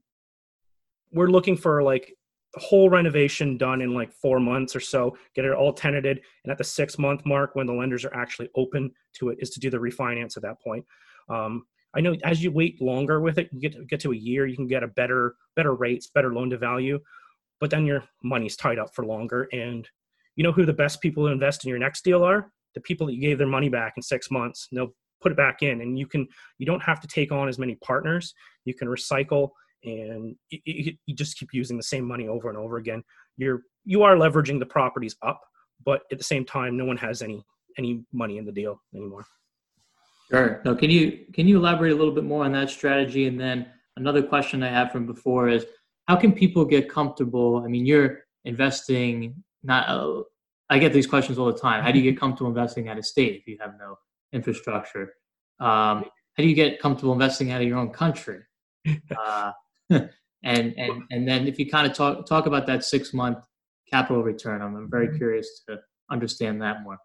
we're 1.10 1.30
looking 1.30 1.56
for 1.56 1.82
like 1.82 2.14
whole 2.58 2.90
renovation 2.90 3.56
done 3.56 3.80
in 3.80 3.94
like 3.94 4.12
four 4.12 4.40
months 4.40 4.74
or 4.76 4.80
so, 4.80 5.16
get 5.34 5.44
it 5.44 5.52
all 5.52 5.72
tenanted, 5.72 6.20
and 6.44 6.50
at 6.50 6.58
the 6.58 6.64
six 6.64 6.98
month 6.98 7.24
mark, 7.24 7.54
when 7.54 7.66
the 7.66 7.72
lenders 7.72 8.04
are 8.04 8.14
actually 8.14 8.48
open 8.54 8.90
to 9.14 9.30
it, 9.30 9.38
is 9.40 9.50
to 9.50 9.60
do 9.60 9.70
the 9.70 9.78
refinance 9.78 10.36
at 10.36 10.42
that 10.42 10.60
point. 10.62 10.84
Um, 11.28 11.64
I 11.94 12.00
know 12.00 12.14
as 12.24 12.42
you 12.42 12.50
wait 12.50 12.80
longer 12.82 13.20
with 13.20 13.38
it, 13.38 13.48
you 13.52 13.60
get 13.60 13.72
to, 13.72 13.84
get 13.84 14.00
to 14.00 14.12
a 14.12 14.16
year, 14.16 14.46
you 14.46 14.56
can 14.56 14.66
get 14.66 14.82
a 14.82 14.88
better 14.88 15.36
better 15.56 15.74
rates, 15.74 16.08
better 16.08 16.34
loan 16.34 16.50
to 16.50 16.58
value, 16.58 17.00
but 17.60 17.70
then 17.70 17.86
your 17.86 18.04
money's 18.22 18.56
tied 18.56 18.78
up 18.78 18.94
for 18.94 19.04
longer. 19.04 19.48
And 19.52 19.88
you 20.36 20.44
know 20.44 20.52
who 20.52 20.66
the 20.66 20.72
best 20.72 21.00
people 21.00 21.26
to 21.26 21.32
invest 21.32 21.64
in 21.64 21.70
your 21.70 21.78
next 21.78 22.04
deal 22.04 22.22
are? 22.22 22.52
The 22.74 22.80
people 22.80 23.06
that 23.06 23.14
you 23.14 23.20
gave 23.20 23.38
their 23.38 23.46
money 23.46 23.68
back 23.68 23.94
in 23.96 24.02
six 24.02 24.30
months. 24.30 24.68
And 24.70 24.78
they'll 24.78 24.94
put 25.20 25.32
it 25.32 25.38
back 25.38 25.62
in, 25.62 25.80
and 25.80 25.98
you 25.98 26.06
can 26.06 26.28
you 26.58 26.66
don't 26.66 26.82
have 26.82 27.00
to 27.00 27.08
take 27.08 27.32
on 27.32 27.48
as 27.48 27.58
many 27.58 27.74
partners. 27.76 28.34
You 28.64 28.74
can 28.74 28.88
recycle, 28.88 29.50
and 29.84 30.36
you, 30.50 30.96
you 31.06 31.14
just 31.14 31.38
keep 31.38 31.50
using 31.52 31.76
the 31.76 31.82
same 31.82 32.04
money 32.04 32.28
over 32.28 32.48
and 32.48 32.58
over 32.58 32.78
again. 32.78 33.02
You're 33.36 33.62
you 33.84 34.02
are 34.02 34.16
leveraging 34.16 34.58
the 34.58 34.66
properties 34.66 35.16
up, 35.22 35.40
but 35.84 36.02
at 36.12 36.18
the 36.18 36.24
same 36.24 36.44
time, 36.44 36.76
no 36.76 36.84
one 36.84 36.96
has 36.96 37.22
any 37.22 37.44
any 37.76 38.02
money 38.12 38.38
in 38.38 38.44
the 38.44 38.52
deal 38.52 38.80
anymore. 38.94 39.24
Sure. 40.30 40.60
No, 40.64 40.74
can 40.74 40.90
you 40.90 41.24
can 41.32 41.46
you 41.46 41.58
elaborate 41.58 41.92
a 41.92 41.96
little 41.96 42.14
bit 42.14 42.24
more 42.24 42.44
on 42.44 42.52
that 42.52 42.70
strategy? 42.70 43.26
And 43.26 43.40
then 43.40 43.66
another 43.96 44.22
question 44.22 44.62
I 44.62 44.68
had 44.68 44.92
from 44.92 45.06
before 45.06 45.48
is 45.48 45.64
how 46.06 46.16
can 46.16 46.32
people 46.32 46.64
get 46.64 46.88
comfortable? 46.88 47.62
I 47.64 47.68
mean, 47.68 47.86
you're 47.86 48.20
investing 48.44 49.42
not. 49.62 49.88
Uh, 49.88 50.22
I 50.70 50.78
get 50.78 50.92
these 50.92 51.06
questions 51.06 51.38
all 51.38 51.46
the 51.46 51.58
time. 51.58 51.82
How 51.82 51.90
do 51.90 51.98
you 51.98 52.10
get 52.10 52.20
comfortable 52.20 52.50
investing 52.50 52.88
out 52.88 52.98
of 52.98 53.06
state 53.06 53.36
if 53.36 53.46
you 53.46 53.56
have 53.60 53.74
no 53.78 53.96
infrastructure? 54.32 55.14
Um, 55.60 56.04
how 56.34 56.42
do 56.42 56.46
you 56.46 56.54
get 56.54 56.78
comfortable 56.78 57.14
investing 57.14 57.50
out 57.52 57.62
of 57.62 57.68
your 57.68 57.78
own 57.78 57.90
country? 57.90 58.40
Uh, 59.14 59.52
and 60.44 60.74
and 60.76 61.02
and 61.10 61.28
then 61.28 61.46
if 61.46 61.58
you 61.58 61.68
kind 61.68 61.86
of 61.86 61.96
talk 61.96 62.26
talk 62.26 62.46
about 62.46 62.66
that 62.66 62.84
six 62.84 63.12
month 63.12 63.38
capital 63.90 64.22
return, 64.22 64.62
I'm, 64.62 64.76
I'm 64.76 64.90
very 64.90 65.16
curious 65.16 65.62
to 65.68 65.78
understand 66.10 66.60
that 66.62 66.82
more. 66.82 66.98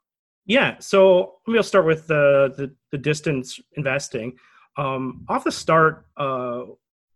Yeah, 0.46 0.76
so 0.80 1.36
I'll 1.48 1.64
start 1.64 1.86
with 1.86 2.08
the 2.08 2.54
the, 2.58 2.76
the 2.92 2.98
distance 2.98 3.60
investing. 3.76 4.34
Um, 4.78 5.26
off 5.30 5.44
the 5.44 5.52
start, 5.52 6.08
uh, 6.18 6.64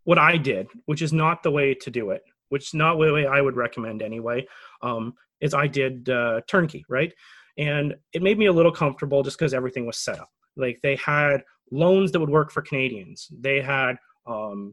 what 0.04 0.18
I 0.18 0.36
did, 0.36 0.68
which 0.86 1.02
is 1.02 1.12
not 1.12 1.42
the 1.42 1.50
way 1.50 1.74
to 1.74 1.90
do 1.90 2.10
it, 2.10 2.22
which 2.50 2.68
is 2.68 2.74
not 2.74 2.98
the 2.98 3.12
way 3.12 3.26
I 3.26 3.40
would 3.40 3.56
recommend 3.56 4.00
anyway, 4.00 4.46
um, 4.82 5.14
is 5.40 5.54
I 5.54 5.66
did 5.66 6.08
uh, 6.08 6.40
turnkey, 6.48 6.84
right? 6.88 7.12
And 7.58 7.94
it 8.12 8.22
made 8.22 8.38
me 8.38 8.46
a 8.46 8.52
little 8.52 8.72
comfortable 8.72 9.22
just 9.22 9.38
because 9.38 9.52
everything 9.52 9.86
was 9.86 9.98
set 9.98 10.20
up. 10.20 10.30
Like 10.56 10.78
they 10.82 10.96
had 10.96 11.42
loans 11.72 12.12
that 12.12 12.20
would 12.20 12.30
work 12.30 12.50
for 12.50 12.62
Canadians. 12.62 13.28
They 13.38 13.60
had 13.60 13.96
um, 14.26 14.72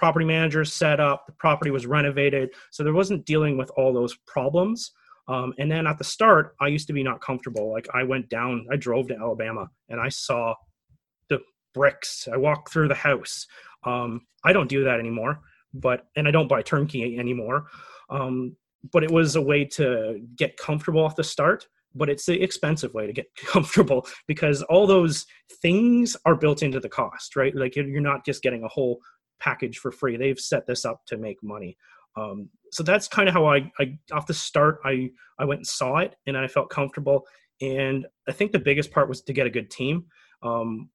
property 0.00 0.24
managers 0.24 0.72
set 0.72 0.98
up. 0.98 1.26
The 1.26 1.32
property 1.32 1.70
was 1.70 1.84
renovated, 1.84 2.48
so 2.70 2.82
there 2.82 2.94
wasn't 2.94 3.26
dealing 3.26 3.58
with 3.58 3.70
all 3.76 3.92
those 3.92 4.16
problems. 4.26 4.92
Um, 5.28 5.52
and 5.58 5.70
then 5.70 5.86
at 5.86 5.98
the 5.98 6.04
start, 6.04 6.56
I 6.58 6.68
used 6.68 6.86
to 6.86 6.94
be 6.94 7.02
not 7.02 7.20
comfortable. 7.20 7.70
Like 7.70 7.86
I 7.94 8.02
went 8.02 8.30
down, 8.30 8.66
I 8.72 8.76
drove 8.76 9.08
to 9.08 9.16
Alabama 9.16 9.68
and 9.90 10.00
I 10.00 10.08
saw 10.08 10.54
the 11.28 11.40
bricks. 11.74 12.26
I 12.32 12.38
walked 12.38 12.72
through 12.72 12.88
the 12.88 12.94
house. 12.94 13.46
Um, 13.84 14.22
I 14.42 14.54
don't 14.54 14.70
do 14.70 14.82
that 14.84 14.98
anymore, 14.98 15.40
but 15.74 16.06
and 16.16 16.26
I 16.26 16.30
don't 16.30 16.48
buy 16.48 16.62
turnkey 16.62 17.18
anymore. 17.18 17.66
Um, 18.08 18.56
but 18.90 19.04
it 19.04 19.10
was 19.10 19.36
a 19.36 19.42
way 19.42 19.66
to 19.66 20.18
get 20.34 20.56
comfortable 20.56 21.04
off 21.04 21.14
the 21.14 21.24
start. 21.24 21.68
But 21.94 22.08
it's 22.08 22.24
the 22.24 22.40
expensive 22.40 22.94
way 22.94 23.06
to 23.06 23.12
get 23.12 23.26
comfortable 23.46 24.06
because 24.26 24.62
all 24.62 24.86
those 24.86 25.26
things 25.60 26.16
are 26.24 26.34
built 26.34 26.62
into 26.62 26.80
the 26.80 26.88
cost, 26.88 27.36
right? 27.36 27.54
Like 27.54 27.76
you're 27.76 28.00
not 28.00 28.24
just 28.24 28.42
getting 28.42 28.64
a 28.64 28.68
whole 28.68 29.00
package 29.40 29.78
for 29.78 29.90
free. 29.90 30.16
They've 30.16 30.38
set 30.38 30.66
this 30.66 30.84
up 30.84 31.02
to 31.06 31.16
make 31.16 31.42
money. 31.42 31.76
Um, 32.16 32.48
so 32.72 32.82
that's 32.82 33.08
kind 33.08 33.28
of 33.28 33.34
how 33.34 33.46
I, 33.46 33.70
I 33.78 33.98
off 34.12 34.26
the 34.26 34.34
start 34.34 34.80
I 34.84 35.10
I 35.38 35.44
went 35.44 35.60
and 35.60 35.66
saw 35.66 35.98
it 35.98 36.16
and 36.26 36.36
I 36.36 36.46
felt 36.46 36.70
comfortable. 36.70 37.24
And 37.60 38.06
I 38.28 38.32
think 38.32 38.52
the 38.52 38.58
biggest 38.58 38.90
part 38.90 39.08
was 39.08 39.22
to 39.22 39.32
get 39.32 39.46
a 39.46 39.50
good 39.50 39.70
team. 39.70 40.06
Um, 40.42 40.90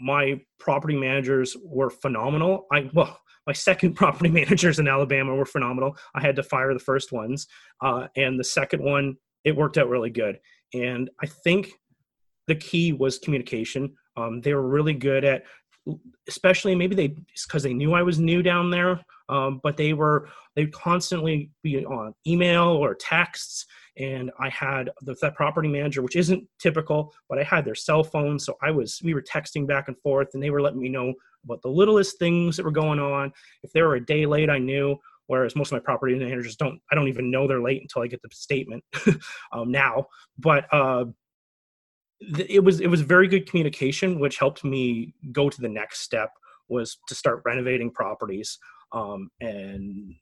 my 0.00 0.40
property 0.58 0.96
managers 0.96 1.56
were 1.64 1.90
phenomenal. 1.90 2.66
I 2.72 2.90
well, 2.92 3.18
my 3.46 3.52
second 3.52 3.94
property 3.96 4.30
managers 4.30 4.78
in 4.78 4.88
Alabama 4.88 5.34
were 5.34 5.46
phenomenal. 5.46 5.96
I 6.14 6.20
had 6.20 6.36
to 6.36 6.42
fire 6.42 6.72
the 6.74 6.80
first 6.80 7.12
ones, 7.12 7.46
uh, 7.82 8.08
and 8.16 8.38
the 8.38 8.44
second 8.44 8.82
one 8.82 9.16
it 9.44 9.56
worked 9.56 9.78
out 9.78 9.88
really 9.88 10.10
good. 10.10 10.38
And 10.74 11.08
I 11.22 11.26
think 11.26 11.72
the 12.46 12.56
key 12.56 12.92
was 12.92 13.18
communication. 13.18 13.94
Um, 14.16 14.40
they 14.40 14.52
were 14.52 14.66
really 14.66 14.94
good 14.94 15.24
at 15.24 15.44
especially 16.28 16.74
maybe 16.74 16.94
they 16.94 17.08
because 17.46 17.62
they 17.62 17.74
knew 17.74 17.94
I 17.94 18.02
was 18.02 18.18
new 18.18 18.42
down 18.42 18.70
there, 18.70 19.00
um, 19.28 19.60
but 19.62 19.76
they 19.76 19.92
were 19.92 20.28
they 20.56 20.66
constantly 20.66 21.50
be 21.62 21.84
on 21.84 22.14
email 22.26 22.68
or 22.68 22.94
texts. 22.94 23.66
And 23.96 24.30
I 24.38 24.48
had 24.48 24.90
the, 25.02 25.16
that 25.22 25.34
property 25.34 25.68
manager, 25.68 26.02
which 26.02 26.16
isn't 26.16 26.46
typical, 26.60 27.12
but 27.28 27.38
I 27.38 27.42
had 27.42 27.64
their 27.64 27.74
cell 27.74 28.04
phone, 28.04 28.38
so 28.38 28.56
I 28.62 28.70
was 28.70 29.00
we 29.02 29.14
were 29.14 29.22
texting 29.22 29.66
back 29.66 29.88
and 29.88 29.98
forth, 29.98 30.28
and 30.34 30.42
they 30.42 30.50
were 30.50 30.62
letting 30.62 30.80
me 30.80 30.88
know 30.88 31.14
about 31.44 31.62
the 31.62 31.68
littlest 31.68 32.18
things 32.18 32.56
that 32.56 32.64
were 32.64 32.70
going 32.70 33.00
on. 33.00 33.32
If 33.62 33.72
they 33.72 33.82
were 33.82 33.96
a 33.96 34.04
day 34.04 34.26
late, 34.26 34.50
I 34.50 34.58
knew. 34.58 34.96
Whereas 35.28 35.54
most 35.54 35.68
of 35.68 35.72
my 35.74 35.80
property 35.80 36.18
managers 36.18 36.56
don't, 36.56 36.80
I 36.90 36.94
don't 36.94 37.08
even 37.08 37.30
know 37.30 37.46
they're 37.46 37.60
late 37.60 37.82
until 37.82 38.00
I 38.02 38.06
get 38.06 38.22
the 38.22 38.30
statement 38.32 38.82
um, 39.52 39.70
now. 39.70 40.06
But 40.38 40.72
uh, 40.72 41.04
it 42.20 42.62
was 42.62 42.80
it 42.80 42.88
was 42.88 43.00
very 43.00 43.28
good 43.28 43.48
communication, 43.48 44.18
which 44.18 44.38
helped 44.38 44.64
me 44.64 45.14
go 45.32 45.48
to 45.48 45.60
the 45.60 45.68
next 45.68 46.00
step 46.00 46.30
was 46.68 46.98
to 47.06 47.14
start 47.14 47.42
renovating 47.44 47.90
properties. 47.90 48.58
Um, 48.92 49.30
and 49.40 50.14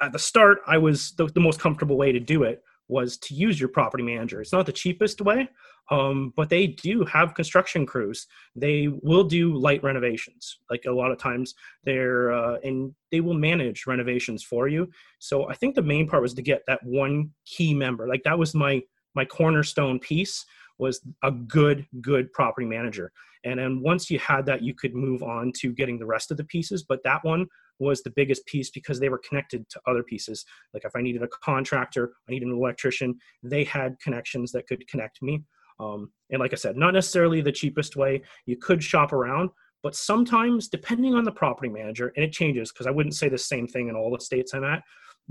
at 0.00 0.12
the 0.12 0.18
start, 0.18 0.58
I 0.66 0.78
was 0.78 1.12
the, 1.12 1.26
the, 1.26 1.40
most 1.40 1.60
comfortable 1.60 1.96
way 1.96 2.12
to 2.12 2.20
do 2.20 2.44
it 2.44 2.62
was 2.88 3.16
to 3.18 3.34
use 3.34 3.60
your 3.60 3.68
property 3.68 4.02
manager. 4.02 4.40
It's 4.40 4.52
not 4.52 4.66
the 4.66 4.72
cheapest 4.72 5.20
way, 5.20 5.48
um, 5.90 6.32
but 6.36 6.48
they 6.48 6.68
do 6.68 7.04
have 7.04 7.34
construction 7.34 7.86
crews. 7.86 8.26
They 8.56 8.88
will 8.88 9.24
do 9.24 9.56
light 9.56 9.82
renovations. 9.82 10.58
Like 10.70 10.84
a 10.86 10.92
lot 10.92 11.12
of 11.12 11.18
times, 11.18 11.54
they're 11.84 12.32
uh, 12.32 12.58
and 12.64 12.92
they 13.12 13.20
will 13.20 13.34
manage 13.34 13.86
renovations 13.86 14.42
for 14.42 14.66
you. 14.66 14.90
So 15.18 15.48
I 15.48 15.54
think 15.54 15.74
the 15.74 15.82
main 15.82 16.08
part 16.08 16.22
was 16.22 16.34
to 16.34 16.42
get 16.42 16.62
that 16.66 16.82
one 16.84 17.30
key 17.44 17.74
member. 17.74 18.08
Like 18.08 18.24
that 18.24 18.38
was 18.38 18.54
my 18.54 18.82
my 19.14 19.24
cornerstone 19.24 19.98
piece 19.98 20.44
was 20.80 21.00
a 21.22 21.30
good 21.30 21.86
good 22.00 22.32
property 22.32 22.66
manager. 22.66 23.12
And 23.44 23.58
then 23.58 23.80
once 23.82 24.10
you 24.10 24.18
had 24.18 24.44
that 24.46 24.62
you 24.62 24.74
could 24.74 24.94
move 24.94 25.22
on 25.22 25.52
to 25.58 25.72
getting 25.72 25.98
the 25.98 26.06
rest 26.06 26.30
of 26.30 26.36
the 26.36 26.44
pieces. 26.44 26.82
But 26.82 27.02
that 27.04 27.24
one 27.24 27.46
was 27.78 28.02
the 28.02 28.10
biggest 28.10 28.44
piece 28.46 28.70
because 28.70 29.00
they 29.00 29.08
were 29.08 29.22
connected 29.26 29.68
to 29.70 29.80
other 29.86 30.02
pieces. 30.02 30.44
Like 30.74 30.84
if 30.84 30.92
i 30.96 31.00
needed 31.00 31.22
a 31.22 31.28
contractor 31.28 32.12
i 32.28 32.32
needed 32.32 32.48
an 32.48 32.54
electrician 32.54 33.16
they 33.42 33.64
had 33.64 33.98
connections 34.00 34.52
that 34.52 34.66
could 34.66 34.86
connect 34.88 35.22
me. 35.22 35.42
Um, 35.78 36.10
and 36.30 36.40
like 36.40 36.52
i 36.52 36.56
said 36.56 36.76
not 36.76 36.94
necessarily 36.94 37.40
the 37.40 37.52
cheapest 37.52 37.96
way. 37.96 38.22
You 38.46 38.56
could 38.56 38.82
shop 38.82 39.12
around 39.12 39.50
but 39.82 39.96
sometimes 39.96 40.68
depending 40.68 41.14
on 41.14 41.24
the 41.24 41.32
property 41.32 41.70
manager 41.70 42.12
and 42.16 42.24
it 42.24 42.32
changes 42.32 42.72
because 42.72 42.86
i 42.86 42.90
wouldn't 42.90 43.14
say 43.14 43.28
the 43.28 43.38
same 43.38 43.66
thing 43.66 43.88
in 43.88 43.96
all 43.96 44.10
the 44.10 44.20
states 44.20 44.52
i'm 44.54 44.64
at 44.64 44.82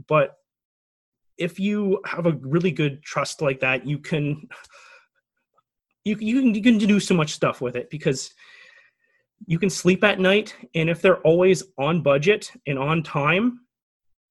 but 0.07 0.37
if 1.37 1.59
you 1.59 2.01
have 2.05 2.25
a 2.25 2.33
really 2.41 2.71
good 2.71 3.01
trust 3.03 3.41
like 3.41 3.59
that 3.59 3.85
you 3.85 3.97
can 3.97 4.47
you 6.03 6.17
you 6.19 6.41
can, 6.41 6.55
you 6.55 6.61
can 6.61 6.77
do 6.77 6.99
so 6.99 7.13
much 7.13 7.31
stuff 7.31 7.61
with 7.61 7.75
it 7.75 7.89
because 7.89 8.33
you 9.47 9.57
can 9.57 9.69
sleep 9.69 10.03
at 10.03 10.19
night 10.19 10.55
and 10.75 10.89
if 10.89 11.01
they're 11.01 11.21
always 11.21 11.63
on 11.77 12.01
budget 12.01 12.51
and 12.67 12.77
on 12.77 13.03
time 13.03 13.61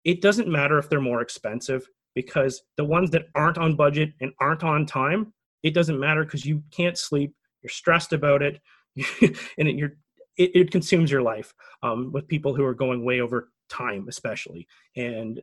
it 0.05 0.21
doesn't 0.21 0.49
matter 0.49 0.79
if 0.79 0.89
they're 0.89 1.01
more 1.01 1.23
expensive 1.23 1.87
because 2.15 2.63
the 2.77 2.85
ones 2.85 3.11
that 3.11 3.27
aren't 3.35 3.59
on 3.59 3.77
budget 3.77 4.13
and 4.21 4.33
aren't 4.41 4.65
on 4.65 4.87
time 4.87 5.33
it 5.63 5.75
doesn't 5.75 5.99
matter 5.99 6.25
because 6.25 6.45
you 6.45 6.63
can't 6.71 6.99
sleep 6.99 7.35
you're 7.63 7.71
stressed 7.71 8.13
about 8.13 8.43
it 8.43 8.61
and 9.59 9.69
it, 9.69 9.77
you're 9.77 9.93
it, 10.37 10.53
it, 10.55 10.71
consumes 10.71 11.11
your 11.11 11.23
life 11.23 11.53
um, 11.83 12.13
with 12.13 12.29
people 12.29 12.55
who 12.55 12.65
are 12.65 12.75
going 12.75 13.05
way 13.05 13.21
over 13.21 13.51
time 13.69 14.07
especially. 14.09 14.67
And 14.97 15.43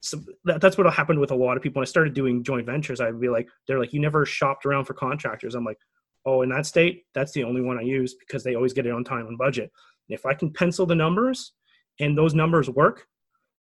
so 0.00 0.18
that, 0.44 0.60
that's 0.60 0.78
what 0.78 0.92
happened 0.92 1.20
with 1.20 1.30
a 1.30 1.36
lot 1.36 1.56
of 1.56 1.62
people. 1.62 1.80
When 1.80 1.86
I 1.86 1.88
started 1.88 2.14
doing 2.14 2.42
joint 2.42 2.66
ventures, 2.66 3.00
I'd 3.00 3.20
be 3.20 3.28
like, 3.28 3.48
they're 3.66 3.78
like, 3.78 3.92
you 3.92 4.00
never 4.00 4.24
shopped 4.24 4.64
around 4.66 4.86
for 4.86 4.94
contractors. 4.94 5.54
I'm 5.54 5.64
like, 5.64 5.78
oh, 6.26 6.42
in 6.42 6.48
that 6.50 6.66
state, 6.66 7.04
that's 7.14 7.32
the 7.32 7.44
only 7.44 7.60
one 7.60 7.78
I 7.78 7.82
use 7.82 8.14
because 8.14 8.42
they 8.42 8.54
always 8.54 8.72
get 8.72 8.86
it 8.86 8.92
on 8.92 9.04
time 9.04 9.26
and 9.26 9.38
budget. 9.38 9.70
And 10.08 10.18
if 10.18 10.26
I 10.26 10.34
can 10.34 10.52
pencil 10.52 10.86
the 10.86 10.94
numbers 10.94 11.52
and 11.98 12.16
those 12.16 12.34
numbers 12.34 12.68
work, 12.68 13.06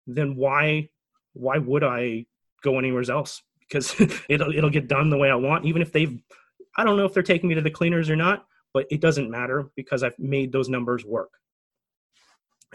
then 0.06 0.36
why 0.36 0.90
why 1.34 1.58
would 1.58 1.84
I 1.84 2.26
go 2.64 2.80
anywhere 2.80 3.04
else? 3.10 3.42
Because 3.60 3.96
it'll 4.30 4.56
it'll 4.56 4.70
get 4.70 4.88
done 4.88 5.10
the 5.10 5.18
way 5.18 5.30
I 5.30 5.36
want, 5.36 5.66
even 5.66 5.82
if 5.82 5.92
they've 5.92 6.22
I 6.78 6.84
don't 6.84 6.98
know 6.98 7.06
if 7.06 7.14
they're 7.14 7.24
taking 7.24 7.50
me 7.50 7.56
to 7.56 7.62
the 7.62 7.72
cleaners 7.72 8.10
or 8.10 8.16
not, 8.16 8.46
but 8.74 8.86
it 8.92 9.02
doesn't 9.02 9.30
matter 9.30 9.70
because 9.76 10.04
I've 10.04 10.18
made 10.20 10.52
those 10.52 10.70
numbers 10.70 11.04
work. 11.04 11.32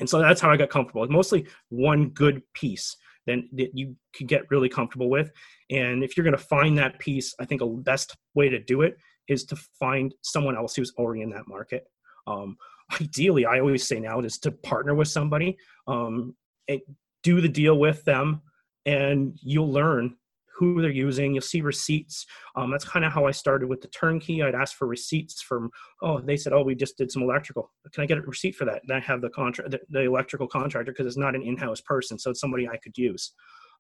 And 0.00 0.08
so 0.08 0.18
that's 0.18 0.40
how 0.40 0.50
I 0.50 0.56
got 0.56 0.70
comfortable. 0.70 1.06
Mostly 1.08 1.46
one 1.68 2.08
good 2.08 2.42
piece 2.54 2.96
then 3.26 3.48
that 3.52 3.70
you 3.74 3.96
could 4.14 4.28
get 4.28 4.50
really 4.50 4.68
comfortable 4.68 5.10
with. 5.10 5.30
And 5.70 6.02
if 6.02 6.16
you're 6.16 6.24
going 6.24 6.36
to 6.36 6.42
find 6.42 6.76
that 6.78 6.98
piece, 6.98 7.34
I 7.40 7.44
think 7.44 7.60
a 7.60 7.66
best 7.66 8.16
way 8.34 8.48
to 8.48 8.58
do 8.58 8.82
it 8.82 8.96
is 9.28 9.44
to 9.44 9.56
find 9.78 10.14
someone 10.22 10.56
else 10.56 10.74
who's 10.74 10.92
already 10.96 11.22
in 11.22 11.30
that 11.30 11.46
market. 11.46 11.84
Um, 12.26 12.56
ideally, 13.00 13.46
I 13.46 13.60
always 13.60 13.86
say 13.86 14.00
now 14.00 14.20
is 14.20 14.38
to 14.38 14.50
partner 14.50 14.94
with 14.94 15.08
somebody. 15.08 15.56
Um, 15.86 16.34
it, 16.68 16.82
do 17.22 17.40
the 17.40 17.48
deal 17.48 17.78
with 17.78 18.04
them 18.04 18.42
and 18.84 19.38
you'll 19.42 19.72
learn 19.72 20.16
who 20.56 20.80
they're 20.80 20.90
using. 20.90 21.34
You'll 21.34 21.42
see 21.42 21.60
receipts. 21.60 22.26
Um, 22.56 22.70
that's 22.70 22.84
kind 22.84 23.04
of 23.04 23.12
how 23.12 23.26
I 23.26 23.30
started 23.30 23.68
with 23.68 23.80
the 23.80 23.88
turnkey. 23.88 24.42
I'd 24.42 24.54
ask 24.54 24.76
for 24.76 24.86
receipts 24.86 25.42
from, 25.42 25.70
oh, 26.02 26.20
they 26.20 26.36
said, 26.36 26.52
oh, 26.52 26.62
we 26.62 26.74
just 26.74 26.96
did 26.96 27.10
some 27.10 27.22
electrical. 27.22 27.70
Can 27.92 28.02
I 28.02 28.06
get 28.06 28.18
a 28.18 28.22
receipt 28.22 28.56
for 28.56 28.64
that? 28.66 28.82
And 28.82 28.92
I 28.96 29.00
have 29.00 29.20
the 29.20 29.30
contract, 29.30 29.70
the, 29.70 29.80
the, 29.90 30.00
electrical 30.00 30.46
contractor, 30.46 30.92
because 30.92 31.06
it's 31.06 31.16
not 31.16 31.34
an 31.34 31.42
in-house 31.42 31.80
person, 31.80 32.18
so 32.18 32.30
it's 32.30 32.40
somebody 32.40 32.68
I 32.68 32.76
could 32.76 32.96
use. 32.96 33.32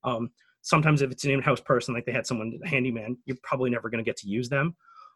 Um, 0.04 0.30
sometimes 0.62 1.02
if 1.02 1.10
it's 1.10 1.24
an 1.24 1.30
in-house 1.30 1.60
person, 1.60 1.94
like 1.94 2.06
they 2.06 2.12
had 2.12 2.26
someone 2.26 2.58
handyman, 2.64 3.18
you're 3.26 3.36
probably 3.42 3.70
never 3.70 3.90
going 3.90 4.02
to 4.02 4.08
get 4.08 4.16
to 4.18 4.28
use 4.28 4.48
them. 4.48 4.74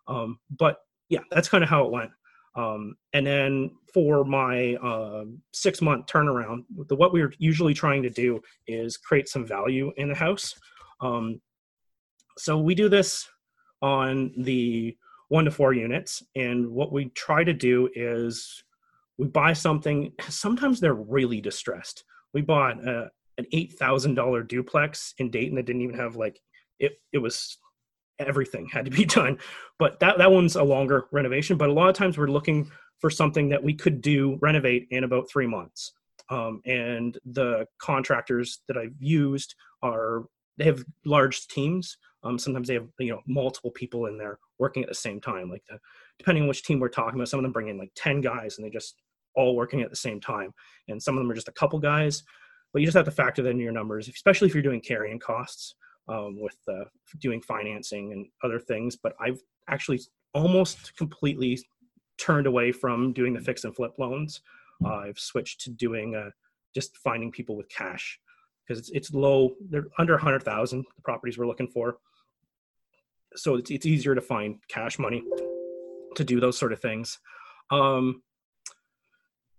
Um, 0.09 0.39
but 0.51 0.79
yeah, 1.09 1.21
that's 1.31 1.49
kind 1.49 1.65
of 1.65 1.71
how 1.71 1.85
it 1.85 1.93
went. 1.93 2.11
Um, 2.57 2.97
and 3.13 3.27
then 3.27 3.71
for 3.93 4.25
my 4.25 4.75
uh, 4.77 5.25
six 5.53 5.83
month 5.83 6.07
turnaround, 6.07 6.65
the, 6.89 6.97
what 6.97 7.13
we 7.13 7.21
are 7.21 7.33
usually 7.39 7.75
trying 7.75 8.03
to 8.03 8.11
do 8.11 8.41
is 8.67 8.97
create 8.97 9.29
some 9.29 9.47
value 9.47 9.93
in 9.99 10.09
the 10.09 10.15
house. 10.15 10.55
Um, 11.01 11.41
so 12.39 12.59
we 12.59 12.75
do 12.75 12.89
this 12.89 13.29
on 13.83 14.33
the 14.37 14.97
one 15.29 15.45
to 15.45 15.51
four 15.51 15.73
units. 15.73 16.23
And 16.35 16.71
what 16.71 16.93
we 16.93 17.07
try 17.11 17.45
to 17.45 17.53
do 17.53 17.89
is 17.95 18.63
we 19.19 19.27
buy 19.27 19.53
something, 19.53 20.13
sometimes 20.29 20.81
they're 20.81 20.95
really 20.95 21.41
distressed. 21.41 22.05
We 22.33 22.43
bought 22.43 22.87
a, 22.87 23.11
an 23.39 23.47
$8,000 23.53 24.49
duplex 24.49 25.15
in 25.19 25.31
Dayton 25.31 25.57
that 25.57 25.67
didn't 25.67 25.83
even 25.83 25.99
have 25.99 26.17
like, 26.17 26.41
it, 26.79 26.99
it 27.13 27.19
was 27.19 27.59
everything 28.19 28.69
had 28.71 28.85
to 28.85 28.91
be 28.91 29.05
done. 29.05 29.39
But 29.79 30.01
that, 30.01 30.19
that 30.19 30.31
one's 30.31 30.57
a 30.57 30.63
longer 30.63 31.07
renovation. 31.13 31.57
But 31.57 31.71
a 31.71 31.73
lot 31.73 31.89
of 31.89 31.97
times 31.97 32.17
we're 32.17 32.29
looking 32.29 32.71
for 33.01 33.11
something 33.11 33.49
that 33.51 33.63
we 33.63 33.75
could 33.75 34.01
do 34.01 34.39
renovate 34.41 34.89
in 34.91 35.05
about 35.05 35.29
three 35.31 35.47
months. 35.47 35.93
Um, 36.29 36.61
and 36.65 37.17
the 37.25 37.67
contractors 37.79 38.61
that 38.69 38.77
I've 38.77 38.97
used 38.99 39.55
are 39.83 40.25
they 40.59 40.65
have 40.65 40.85
large 41.05 41.47
teams. 41.49 41.99
Um, 42.23 42.39
sometimes 42.39 42.69
they 42.69 42.75
have 42.75 42.89
you 42.99 43.11
know 43.11 43.21
multiple 43.27 43.71
people 43.71 44.07
in 44.07 44.19
there 44.19 44.39
working 44.59 44.83
at 44.83 44.89
the 44.89 44.95
same 44.95 45.21
time. 45.21 45.51
Like 45.51 45.63
the, 45.69 45.79
depending 46.19 46.43
on 46.43 46.49
which 46.49 46.65
team 46.65 46.81
we're 46.81 46.89
talking 46.89 47.19
about, 47.19 47.29
some 47.29 47.39
of 47.39 47.45
them 47.45 47.53
bring 47.53 47.69
in 47.69 47.79
like 47.79 47.93
ten 47.95 48.21
guys 48.21 48.59
and 48.59 48.67
they 48.67 48.71
just 48.71 48.97
all 49.35 49.55
working 49.55 49.83
at 49.83 49.91
the 49.91 49.97
same 49.97 50.21
time, 50.21 50.53
and 50.89 51.03
some 51.03 51.17
of 51.17 51.23
them 51.23 51.31
are 51.31 51.35
just 51.35 51.49
a 51.49 51.53
couple 51.53 51.79
guys. 51.79 52.23
But 52.73 52.81
you 52.81 52.87
just 52.87 52.97
have 52.97 53.05
to 53.07 53.11
factor 53.11 53.43
that 53.43 53.51
in 53.51 53.61
your 53.61 53.73
numbers, 53.73 54.09
especially 54.09 54.49
if 54.49 54.55
you're 54.55 54.63
doing 54.63 54.81
carrying 54.81 55.19
costs 55.19 55.75
um, 56.09 56.41
with 56.41 56.57
uh, 56.69 56.85
doing 57.21 57.41
financing 57.41 58.13
and 58.13 58.27
other 58.43 58.59
things. 58.59 58.97
But 58.97 59.15
I've 59.21 59.41
actually 59.69 60.01
almost 60.35 60.97
completely 60.97 61.59
turned 62.19 62.47
away 62.47 62.73
from 62.73 63.13
doing 63.13 63.35
the 63.35 63.41
fix 63.41 63.65
and 63.65 63.75
flip 63.75 63.93
loans. 63.99 64.41
Uh, 64.85 64.97
I've 64.97 65.19
switched 65.19 65.61
to 65.63 65.71
doing 65.71 66.15
uh, 66.15 66.31
just 66.75 66.97
finding 66.99 67.31
people 67.31 67.57
with 67.57 67.69
cash 67.69 68.19
because 68.67 68.81
it's, 68.81 68.91
it's 68.91 69.15
low. 69.15 69.51
They're 69.69 69.87
under 69.99 70.15
100,000, 70.15 70.85
the 70.97 71.03
properties 71.03 71.39
we're 71.39 71.47
looking 71.47 71.69
for. 71.69 71.99
So 73.35 73.57
it's, 73.57 73.71
it's 73.71 73.87
easier 73.87 74.15
to 74.15 74.21
find 74.21 74.59
cash 74.69 74.99
money 74.99 75.23
to 76.15 76.25
do 76.25 76.41
those 76.41 76.59
sort 76.59 76.73
of 76.73 76.81
things. 76.81 77.19
Um, 77.71 78.23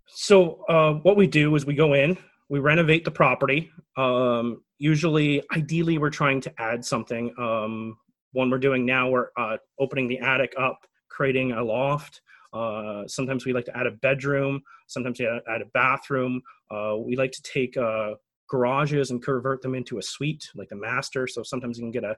so 0.06 0.64
uh, 0.68 0.94
what 0.94 1.16
we 1.16 1.26
do 1.26 1.54
is 1.54 1.66
we 1.66 1.74
go 1.74 1.94
in, 1.94 2.18
we 2.48 2.58
renovate 2.58 3.04
the 3.04 3.10
property. 3.10 3.70
Um, 3.96 4.62
usually, 4.78 5.42
ideally, 5.54 5.98
we're 5.98 6.10
trying 6.10 6.40
to 6.42 6.52
add 6.58 6.84
something. 6.84 7.32
Um, 7.38 7.96
one 8.32 8.50
we're 8.50 8.58
doing 8.58 8.84
now, 8.84 9.08
we're 9.08 9.28
uh, 9.36 9.58
opening 9.78 10.08
the 10.08 10.18
attic 10.18 10.54
up, 10.58 10.86
creating 11.08 11.52
a 11.52 11.62
loft. 11.62 12.22
Uh, 12.52 13.06
sometimes 13.06 13.44
we 13.44 13.52
like 13.52 13.66
to 13.66 13.76
add 13.76 13.86
a 13.86 13.90
bedroom. 13.90 14.62
Sometimes 14.86 15.20
we 15.20 15.26
add 15.26 15.62
a 15.62 15.66
bathroom. 15.74 16.40
Uh, 16.70 16.96
we 16.98 17.16
like 17.16 17.32
to 17.32 17.42
take 17.42 17.76
uh, 17.76 18.14
garages 18.48 19.10
and 19.10 19.22
convert 19.22 19.62
them 19.62 19.74
into 19.74 19.98
a 19.98 20.02
suite, 20.02 20.48
like 20.54 20.68
the 20.68 20.76
master. 20.76 21.26
So 21.26 21.42
sometimes 21.42 21.78
you 21.78 21.84
can 21.84 21.90
get 21.90 22.04
a, 22.04 22.16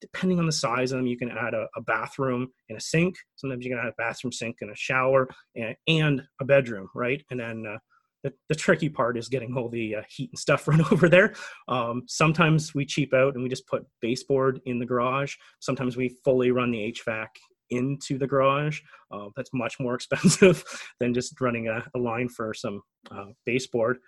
depending 0.00 0.38
on 0.38 0.46
the 0.46 0.52
size 0.52 0.92
of 0.92 0.98
them, 0.98 1.06
you 1.06 1.16
can 1.16 1.30
add 1.30 1.54
a, 1.54 1.66
a 1.76 1.80
bathroom 1.82 2.48
and 2.68 2.78
a 2.78 2.80
sink. 2.80 3.16
Sometimes 3.36 3.64
you 3.64 3.70
can 3.70 3.78
add 3.78 3.88
a 3.88 3.94
bathroom, 3.96 4.32
sink, 4.32 4.56
and 4.60 4.70
a 4.70 4.76
shower, 4.76 5.28
and, 5.54 5.76
and 5.88 6.22
a 6.40 6.44
bedroom, 6.44 6.88
right? 6.94 7.22
And 7.30 7.40
then 7.40 7.64
uh, 7.66 7.78
the, 8.22 8.32
the, 8.48 8.54
tricky 8.54 8.88
part 8.88 9.16
is 9.16 9.28
getting 9.28 9.56
all 9.56 9.68
the 9.68 9.96
uh, 9.96 10.02
heat 10.08 10.30
and 10.30 10.38
stuff 10.38 10.66
run 10.68 10.84
over 10.90 11.08
there. 11.08 11.34
Um, 11.68 12.02
sometimes 12.06 12.74
we 12.74 12.84
cheap 12.84 13.14
out 13.14 13.34
and 13.34 13.42
we 13.42 13.48
just 13.48 13.66
put 13.66 13.86
baseboard 14.00 14.60
in 14.66 14.78
the 14.78 14.86
garage. 14.86 15.34
Sometimes 15.60 15.96
we 15.96 16.16
fully 16.24 16.50
run 16.50 16.70
the 16.70 16.92
HVAC 16.92 17.28
into 17.70 18.18
the 18.18 18.26
garage. 18.26 18.80
Uh, 19.10 19.28
that's 19.36 19.50
much 19.52 19.78
more 19.80 19.94
expensive 19.96 20.64
than 21.00 21.14
just 21.14 21.40
running 21.40 21.68
a, 21.68 21.84
a 21.94 21.98
line 21.98 22.28
for 22.28 22.52
some 22.52 22.82
uh, 23.10 23.26
baseboard. 23.44 23.98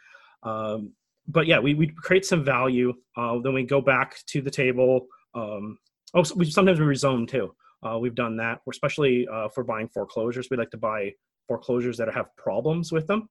Um, 0.43 0.93
but 1.29 1.47
yeah, 1.47 1.59
we, 1.59 1.75
we 1.75 1.87
create 1.87 2.25
some 2.25 2.43
value. 2.43 2.95
Uh, 3.17 3.39
then 3.39 3.53
we 3.53 3.63
go 3.63 3.81
back 3.81 4.19
to 4.27 4.41
the 4.41 4.51
table. 4.51 5.07
Um, 5.35 5.79
oh, 6.15 6.23
so 6.23 6.35
we, 6.35 6.51
sometimes 6.51 6.81
we 6.81 6.87
rezone 6.87 7.29
too. 7.29 7.55
Uh, 7.87 7.99
we've 7.99 8.15
done 8.15 8.37
that, 8.39 8.61
especially 8.69 9.29
uh, 9.29 9.49
for 9.49 9.63
buying 9.63 9.89
foreclosures. 9.89 10.49
We 10.51 10.57
like 10.57 10.71
to 10.71 10.79
buy 10.79 11.13
foreclosures 11.47 11.97
that 11.99 12.13
have 12.13 12.35
problems 12.37 12.91
with 12.91 13.07
them. 13.07 13.29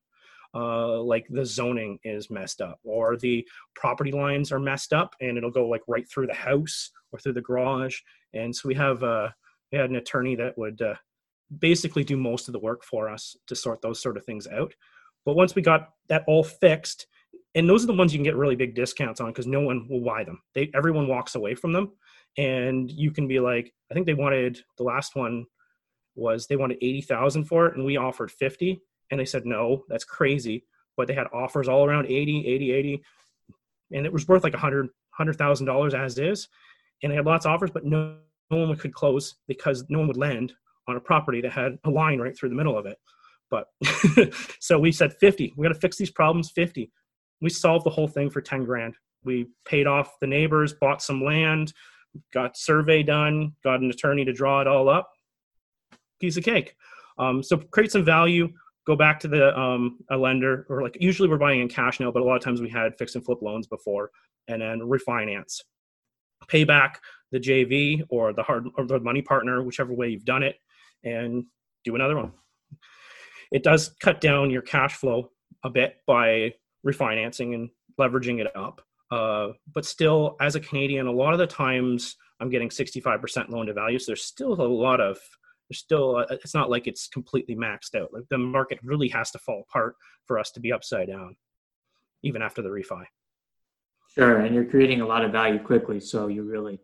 Uh, 0.56 1.02
like 1.02 1.28
the 1.30 1.46
zoning 1.46 2.00
is 2.04 2.30
messed 2.30 2.62
up 2.62 2.80
or 2.84 3.18
the 3.18 3.46
property 3.76 4.12
lines 4.12 4.50
are 4.52 4.60
messed 4.60 4.94
up 4.94 5.14
and 5.20 5.38
it'll 5.38 5.52
go 5.52 5.68
like 5.68 5.82
right 5.88 6.10
through 6.10 6.26
the 6.26 6.34
house 6.34 6.90
or 7.12 7.20
through 7.20 7.34
the 7.34 7.42
garage 7.42 8.00
and 8.34 8.56
so 8.56 8.66
we 8.66 8.74
have 8.74 9.04
uh, 9.04 9.28
we 9.72 9.78
had 9.78 9.90
an 9.90 9.98
attorney 9.98 10.36
that 10.36 10.58
would 10.58 10.82
uh, 10.82 10.96
basically 11.60 12.04
do 12.04 12.16
most 12.16 12.48
of 12.48 12.54
the 12.54 12.60
work 12.60 12.82
for 12.86 13.10
us 13.10 13.36
to 13.46 13.58
sort 13.58 13.82
those 13.82 14.02
sort 14.02 14.16
of 14.16 14.24
things 14.24 14.48
out 14.48 14.74
but 15.26 15.36
once 15.36 15.54
we 15.54 15.62
got 15.62 15.90
that 16.08 16.24
all 16.28 16.46
fixed 16.46 17.08
and 17.58 17.68
those 17.68 17.84
are 17.84 17.88
the 17.88 17.94
ones 17.94 18.14
you 18.14 18.20
can 18.20 18.24
get 18.24 18.36
really 18.36 18.56
big 18.56 18.76
discounts 18.76 19.20
on 19.20 19.30
because 19.30 19.48
no 19.48 19.62
one 19.62 19.88
will 19.90 20.00
buy 20.00 20.24
them. 20.24 20.42
They 20.54 20.70
everyone 20.76 21.08
walks 21.08 21.34
away 21.34 21.56
from 21.56 21.74
them, 21.74 21.92
and 22.38 22.90
you 22.90 23.10
can 23.10 23.28
be 23.28 23.40
like, 23.40 23.74
I 23.90 23.96
think 23.96 24.06
they 24.06 24.14
wanted 24.14 24.60
the 24.78 24.84
last 24.84 25.16
one 25.16 25.46
was 26.16 26.46
they 26.46 26.56
wanted 26.56 26.78
eighty 26.78 27.02
thousand 27.02 27.46
for 27.46 27.66
it, 27.66 27.76
and 27.76 27.84
we 27.84 27.98
offered 27.98 28.32
fifty, 28.32 28.80
and 29.10 29.20
they 29.20 29.26
said 29.26 29.46
no, 29.46 29.84
that's 29.90 30.06
crazy. 30.06 30.66
But 30.96 31.08
they 31.08 31.14
had 31.14 31.28
offers 31.32 31.68
all 31.68 31.86
around 31.86 32.08
80, 32.08 32.48
80, 32.48 32.72
80, 32.72 33.04
and 33.94 34.06
it 34.08 34.12
was 34.12 34.28
worth 34.28 34.44
like 34.44 34.56
a 34.56 34.60
hundred 34.60 34.90
hundred 35.12 35.38
thousand 35.38 35.66
dollars 35.66 35.96
as 35.96 36.18
is, 36.20 36.48
and 37.02 37.12
they 37.12 37.16
had 37.16 37.26
lots 37.26 37.46
of 37.46 37.52
offers, 37.52 37.72
but 37.72 37.86
no, 37.86 38.18
no 38.52 38.68
one 38.68 38.78
could 38.78 38.94
close 38.94 39.36
because 39.48 39.84
no 39.90 40.00
one 40.00 40.08
would 40.08 40.18
lend 40.18 40.54
on 40.88 40.96
a 40.96 41.02
property 41.02 41.42
that 41.42 41.52
had 41.52 41.78
a 41.86 41.90
line 41.90 42.20
right 42.20 42.38
through 42.38 42.50
the 42.50 42.56
middle 42.56 42.78
of 42.78 42.86
it. 42.86 42.98
But 43.50 43.68
so 44.60 44.78
we 44.80 44.92
said 44.92 45.14
50. 45.14 45.54
We 45.56 45.64
got 45.64 45.74
to 45.74 45.80
fix 45.80 45.98
these 45.98 46.12
problems 46.12 46.52
50 46.52 46.92
we 47.42 47.50
solved 47.50 47.86
the 47.86 47.92
whole 47.92 48.08
thing 48.08 48.30
for 48.30 48.42
10 48.42 48.64
grand. 48.66 48.96
We 49.24 49.48
paid 49.66 49.88
off 49.88 50.20
the 50.20 50.28
neighbors, 50.28 50.74
bought 50.74 51.02
some 51.02 51.24
land, 51.24 51.74
got 52.34 52.58
survey 52.58 53.04
done, 53.04 53.54
got 53.64 53.82
an 53.82 53.90
attorney 53.90 54.26
to 54.26 54.34
draw 54.34 54.62
it 54.62 54.68
all 54.68 54.90
up. 54.90 55.12
Piece 56.20 56.38
of 56.38 56.44
cake. 56.44 56.76
Um, 57.20 57.44
so 57.44 57.58
create 57.58 57.92
some 57.92 58.06
value, 58.06 58.50
go 58.86 58.96
back 58.96 59.20
to 59.20 59.28
the 59.28 59.58
um, 59.60 60.00
a 60.10 60.18
lender, 60.18 60.66
or 60.70 60.82
like 60.82 60.98
usually 61.00 61.30
we're 61.30 61.38
buying 61.38 61.62
in 61.62 61.68
cash 61.68 62.00
now, 62.00 62.12
but 62.12 62.22
a 62.22 62.26
lot 62.26 62.36
of 62.36 62.44
times 62.44 62.62
we 62.62 62.70
had 62.70 62.98
fix 62.98 63.16
and 63.16 63.26
flip 63.26 63.42
loans 63.42 63.68
before, 63.68 64.12
and 64.48 64.62
then 64.62 64.80
refinance, 64.80 65.62
pay 66.48 66.64
back 66.64 67.02
the 67.32 67.40
JV 67.40 68.04
or 68.10 68.34
the 68.34 68.44
hard 68.44 68.68
or 68.78 68.86
the 68.86 69.00
money 69.00 69.22
partner, 69.22 69.64
whichever 69.64 69.94
way 69.94 70.10
you've 70.10 70.26
done 70.26 70.44
it, 70.44 70.56
and 71.04 71.46
do 71.84 71.96
another 71.96 72.16
one. 72.16 72.32
It 73.52 73.64
does 73.64 73.96
cut 74.02 74.22
down 74.22 74.50
your 74.50 74.62
cash 74.62 74.96
flow 74.96 75.32
a 75.64 75.70
bit 75.70 75.98
by 76.06 76.54
refinancing 76.86 77.54
and 77.56 77.70
leveraging 78.00 78.40
it 78.40 78.56
up. 78.56 78.82
Uh, 79.12 79.50
but 79.74 79.86
still, 79.86 80.36
as 80.42 80.56
a 80.56 80.60
Canadian, 80.60 81.08
a 81.08 81.12
lot 81.12 81.34
of 81.34 81.40
the 81.40 81.48
times 81.48 82.16
I'm 82.40 82.50
getting 82.50 82.70
65% 82.70 83.50
loan 83.50 83.68
to 83.68 83.74
value. 83.74 84.00
So 84.00 84.12
there's 84.12 84.26
still 84.26 84.54
a 84.54 84.64
lot 84.64 85.00
of, 85.00 85.18
there's 85.70 85.80
still, 85.80 86.18
a, 86.18 86.22
uh, 86.24 86.38
it's 86.44 86.54
not 86.54 86.70
like 86.70 86.88
it's 86.88 87.08
completely 87.08 87.56
maxed 87.56 87.96
out. 87.96 88.14
Like 88.14 88.24
the 88.30 88.38
market 88.38 88.80
really 88.84 89.08
has 89.10 89.32
to 89.32 89.40
fall 89.40 89.64
apart 89.70 89.96
for 90.26 90.38
us 90.38 90.52
to 90.52 90.60
be 90.60 90.72
upside 90.74 91.08
down, 91.08 91.36
even 92.24 92.42
after 92.42 92.62
the 92.62 92.70
refi. 92.70 93.06
Sure. 94.14 94.40
And 94.40 94.54
you're 94.54 94.66
creating 94.66 95.02
a 95.02 95.08
lot 95.08 95.24
of 95.24 95.32
value 95.32 95.60
quickly. 95.60 96.00
So 96.00 96.28
you're 96.28 96.44
really 96.44 96.80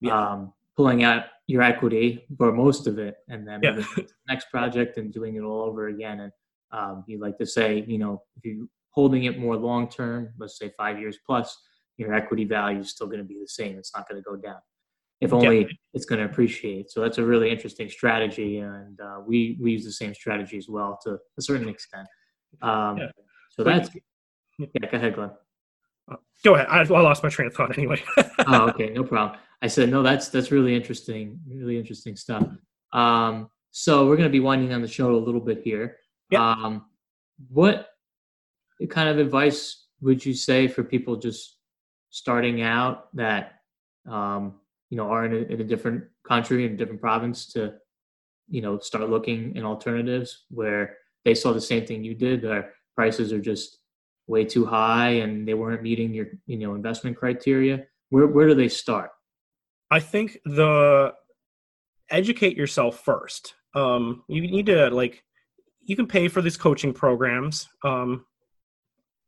yeah. 0.00 0.32
um, 0.32 0.52
pulling 0.76 1.04
out 1.04 1.26
your 1.46 1.62
equity 1.62 2.24
for 2.36 2.52
most 2.52 2.86
of 2.86 2.98
it 2.98 3.16
and 3.28 3.46
then 3.46 3.60
yeah. 3.62 3.72
the 3.72 4.08
next 4.28 4.50
project 4.50 4.98
and 4.98 5.12
doing 5.12 5.36
it 5.36 5.42
all 5.42 5.62
over 5.62 5.88
again. 5.88 6.20
And 6.20 6.32
um, 6.72 7.04
you 7.06 7.20
like 7.20 7.38
to 7.38 7.46
say, 7.46 7.84
you 7.86 7.98
know, 7.98 8.22
if 8.36 8.44
you 8.44 8.68
holding 8.94 9.24
it 9.24 9.38
more 9.38 9.56
long 9.56 9.88
term, 9.88 10.30
let's 10.38 10.56
say 10.58 10.72
five 10.76 11.00
years 11.00 11.18
plus, 11.26 11.60
your 11.96 12.14
equity 12.14 12.44
value 12.44 12.80
is 12.80 12.90
still 12.90 13.06
going 13.06 13.18
to 13.18 13.24
be 13.24 13.38
the 13.40 13.48
same. 13.48 13.76
It's 13.76 13.94
not 13.94 14.08
going 14.08 14.22
to 14.22 14.24
go 14.28 14.36
down. 14.36 14.58
If 15.20 15.32
only 15.32 15.60
yeah. 15.62 15.66
it's 15.94 16.04
going 16.04 16.18
to 16.20 16.24
appreciate. 16.24 16.90
So 16.90 17.00
that's 17.00 17.18
a 17.18 17.24
really 17.24 17.50
interesting 17.50 17.88
strategy, 17.88 18.58
and 18.58 19.00
uh, 19.00 19.20
we 19.26 19.58
we 19.60 19.72
use 19.72 19.84
the 19.84 19.92
same 19.92 20.12
strategy 20.12 20.58
as 20.58 20.68
well 20.68 20.98
to 21.04 21.18
a 21.38 21.42
certain 21.42 21.68
extent. 21.68 22.06
Um, 22.60 22.98
yeah. 22.98 23.06
So 23.50 23.64
that's 23.64 23.90
yeah. 24.58 24.66
Go 24.90 24.96
ahead, 24.96 25.14
Glenn. 25.14 25.30
Uh, 26.10 26.16
go 26.44 26.56
ahead. 26.56 26.66
I, 26.68 26.80
I 26.80 27.00
lost 27.00 27.22
my 27.22 27.30
train 27.30 27.46
of 27.46 27.54
thought 27.54 27.76
anyway. 27.78 28.02
oh, 28.46 28.68
okay, 28.70 28.90
no 28.90 29.04
problem. 29.04 29.38
I 29.62 29.68
said 29.68 29.88
no. 29.88 30.02
That's 30.02 30.28
that's 30.28 30.50
really 30.50 30.74
interesting. 30.74 31.40
Really 31.48 31.78
interesting 31.78 32.16
stuff. 32.16 32.46
Um, 32.92 33.48
so 33.70 34.06
we're 34.06 34.16
going 34.16 34.28
to 34.28 34.32
be 34.32 34.40
winding 34.40 34.68
down 34.68 34.82
the 34.82 34.88
show 34.88 35.14
a 35.14 35.16
little 35.16 35.40
bit 35.40 35.62
here. 35.62 35.96
Yeah. 36.30 36.50
Um, 36.50 36.86
what 37.48 37.93
kind 38.88 39.08
of 39.08 39.18
advice 39.18 39.86
would 40.00 40.24
you 40.24 40.34
say 40.34 40.68
for 40.68 40.82
people 40.82 41.16
just 41.16 41.58
starting 42.10 42.62
out 42.62 43.14
that 43.16 43.60
um, 44.08 44.54
you 44.90 44.96
know 44.96 45.08
are 45.08 45.24
in 45.24 45.32
a, 45.32 45.52
in 45.52 45.60
a 45.60 45.64
different 45.64 46.04
country 46.26 46.66
in 46.66 46.72
a 46.72 46.76
different 46.76 47.00
province 47.00 47.46
to 47.52 47.74
you 48.48 48.60
know 48.60 48.78
start 48.78 49.08
looking 49.08 49.56
in 49.56 49.64
alternatives 49.64 50.44
where 50.50 50.96
they 51.24 51.34
saw 51.34 51.52
the 51.52 51.60
same 51.60 51.86
thing 51.86 52.04
you 52.04 52.14
did 52.14 52.42
their 52.42 52.74
prices 52.94 53.32
are 53.32 53.40
just 53.40 53.78
way 54.26 54.44
too 54.44 54.64
high 54.64 55.10
and 55.10 55.46
they 55.46 55.54
weren't 55.54 55.82
meeting 55.82 56.14
your 56.14 56.26
you 56.46 56.58
know 56.58 56.74
investment 56.74 57.16
criteria? 57.16 57.84
Where 58.10 58.26
where 58.26 58.48
do 58.48 58.54
they 58.54 58.68
start? 58.68 59.10
I 59.90 60.00
think 60.00 60.38
the 60.44 61.12
educate 62.10 62.56
yourself 62.56 63.00
first. 63.04 63.54
Um 63.74 64.24
you 64.28 64.40
need 64.40 64.66
to 64.66 64.90
like 64.90 65.22
you 65.82 65.96
can 65.96 66.06
pay 66.06 66.28
for 66.28 66.40
these 66.40 66.56
coaching 66.56 66.92
programs. 66.92 67.68
Um 67.82 68.24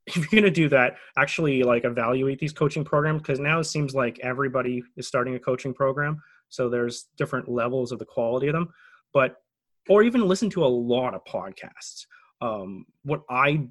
if 0.16 0.16
you're 0.16 0.26
going 0.26 0.44
to 0.44 0.50
do 0.50 0.68
that 0.68 0.96
actually 1.18 1.62
like 1.62 1.84
evaluate 1.84 2.38
these 2.38 2.52
coaching 2.52 2.84
programs 2.84 3.20
because 3.20 3.40
now 3.40 3.58
it 3.58 3.64
seems 3.64 3.94
like 3.94 4.20
everybody 4.22 4.82
is 4.96 5.06
starting 5.06 5.34
a 5.34 5.38
coaching 5.38 5.74
program 5.74 6.22
so 6.48 6.68
there's 6.68 7.08
different 7.16 7.48
levels 7.48 7.92
of 7.92 7.98
the 7.98 8.04
quality 8.04 8.48
of 8.48 8.54
them. 8.54 8.72
But 9.12 9.36
or 9.88 10.02
even 10.02 10.26
listen 10.26 10.50
to 10.50 10.64
a 10.64 10.66
lot 10.66 11.14
of 11.14 11.24
podcasts. 11.24 12.06
Um, 12.40 12.84
what 13.02 13.22
i 13.30 13.66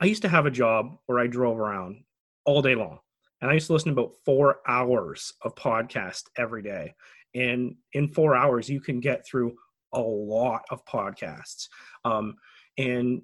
i 0.00 0.04
used 0.04 0.22
to 0.22 0.28
have 0.28 0.44
a 0.44 0.50
job 0.50 0.98
where 1.06 1.18
i 1.18 1.26
drove 1.26 1.58
around 1.58 2.04
all 2.44 2.60
day 2.60 2.74
long 2.74 2.98
and 3.40 3.50
i 3.50 3.54
used 3.54 3.68
to 3.68 3.72
listen 3.72 3.94
to 3.94 4.00
about 4.00 4.16
four 4.26 4.58
hours 4.68 5.32
of 5.42 5.54
podcast 5.54 6.24
every 6.36 6.62
day. 6.62 6.94
And 7.34 7.76
in 7.94 8.08
four 8.08 8.36
hours 8.36 8.68
you 8.68 8.80
can 8.80 9.00
get 9.00 9.26
through 9.26 9.56
a 9.92 10.00
lot 10.00 10.62
of 10.70 10.84
podcasts. 10.84 11.68
Um, 12.04 12.36
and 12.76 13.22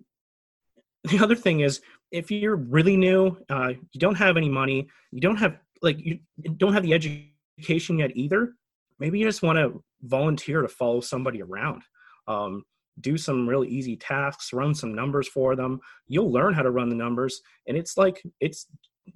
the 1.05 1.19
other 1.19 1.37
thing 1.37 1.61
is 1.61 1.81
if 2.11 2.31
you're 2.31 2.57
really 2.57 2.97
new 2.97 3.37
uh, 3.49 3.73
you 3.93 4.01
don't 4.01 4.17
have 4.17 4.37
any 4.37 4.49
money 4.49 4.89
you 5.13 5.21
don't 5.21 5.37
have 5.37 5.57
like 5.83 5.99
you 6.01 6.19
don't 6.57 6.73
have 6.73 6.83
the 6.83 6.95
education 6.95 7.99
yet 7.99 8.11
either 8.15 8.55
maybe 9.01 9.19
you 9.19 9.25
just 9.25 9.43
want 9.43 9.59
to 9.59 9.83
volunteer 10.03 10.63
to 10.63 10.69
follow 10.69 11.01
somebody 11.01 11.43
around. 11.43 11.83
Um, 12.29 12.65
do 13.01 13.17
some 13.17 13.49
really 13.49 13.69
easy 13.69 13.97
tasks 13.97 14.53
run 14.53 14.75
some 14.75 14.95
numbers 14.95 15.27
for 15.27 15.57
them. 15.57 15.81
You'll 16.07 16.31
learn 16.31 16.53
how 16.53 16.63
to 16.63 16.71
run 16.71 16.91
the 16.91 16.95
numbers 16.95 17.41
and 17.67 17.77
it's 17.77 17.97
like 17.97 18.23
it's 18.41 18.67